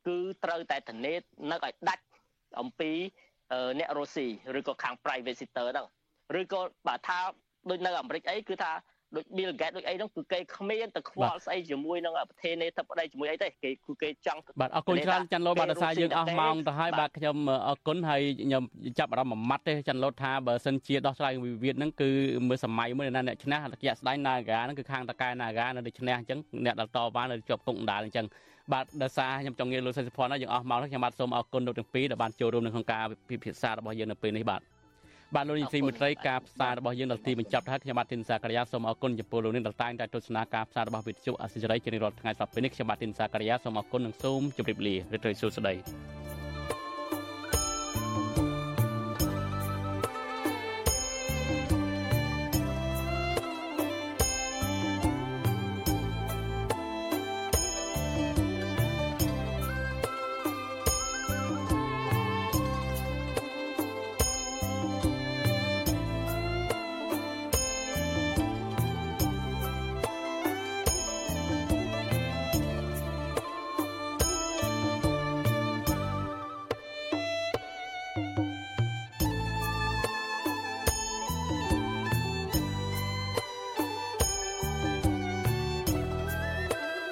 [0.06, 1.14] គឺត្រូវតែធានា
[1.50, 2.04] នៅឲ្យដាច់
[2.60, 2.90] អំពី
[3.78, 4.26] អ្នករុស្ស៊ី
[4.58, 5.86] ឬក៏ខាង private sector ហ្នឹង
[6.40, 7.18] ឬក៏បើថា
[7.70, 8.72] ដូចនៅអាមេរិកអីគឺថា
[9.16, 17.36] ដូច Bill Gates ដូចអីហ្នឹងគឺគេគ្មានទៅខ្វល់ស្អីជាមួយនឹងប្រធានាធិបតីជាមួយអីទេគេគឺគេចង់បាទអរគុណច្រើនច័ន្ទលូតបាទដោយសារយើងអស់ម៉ោងទៅហើយបាទខ្ញុំ
[17.68, 18.62] អរគុណហើយខ្ញុំ
[18.98, 22.10] ចាប់អារម្មណ៍មួយម៉ាត់ទេច័ន្ទលូតថាបើសិនជាដោះស្រាយវិវាទហ្នឹងគឺ
[22.48, 28.26] មើលសម័យមួយណាអ្នកឈ្នះរយៈស្ដាយ Naga ហ្នឹងគឺខាងតកែ Naga នៅឈ្នះអញ្ចឹងអ្នកដែលតវ៉ានៅជាប់គុកដណ្ដាលអញ្ចឹង
[28.72, 34.60] បាទដោយសារខ្ញុំចង់និយាយលោកសិទ្ធិភ័ណ្ឌយើងអស់ម៉ោងហើយខ្ញុំបាទសូមអរគុណលោកទាំងពីរដែលបានចូលរួមនៅក្នុងការពិភាក្សារបស់យើងនៅពេលនេះបាទ
[35.34, 46.21] បាទលោកនាងស៊ីមន្ត្រីការផ្សាយរបស់យើងដល់ទីបញ្ចប់ហើយខ្ញុំបាទទីនសាករិយាសូមអរគុណចំពោះលោកនាងដែលតែងតែទស្សនាការផ្សាយរបស់វិទ្យុអសិរ័យជារៀងរាល់ថ្ងៃសប្តាហ៍នេះខ្ញុំបាទទីនសាករិយាសូមអរគុណនិងសូមជម្រាបលារីករាយសួស្តី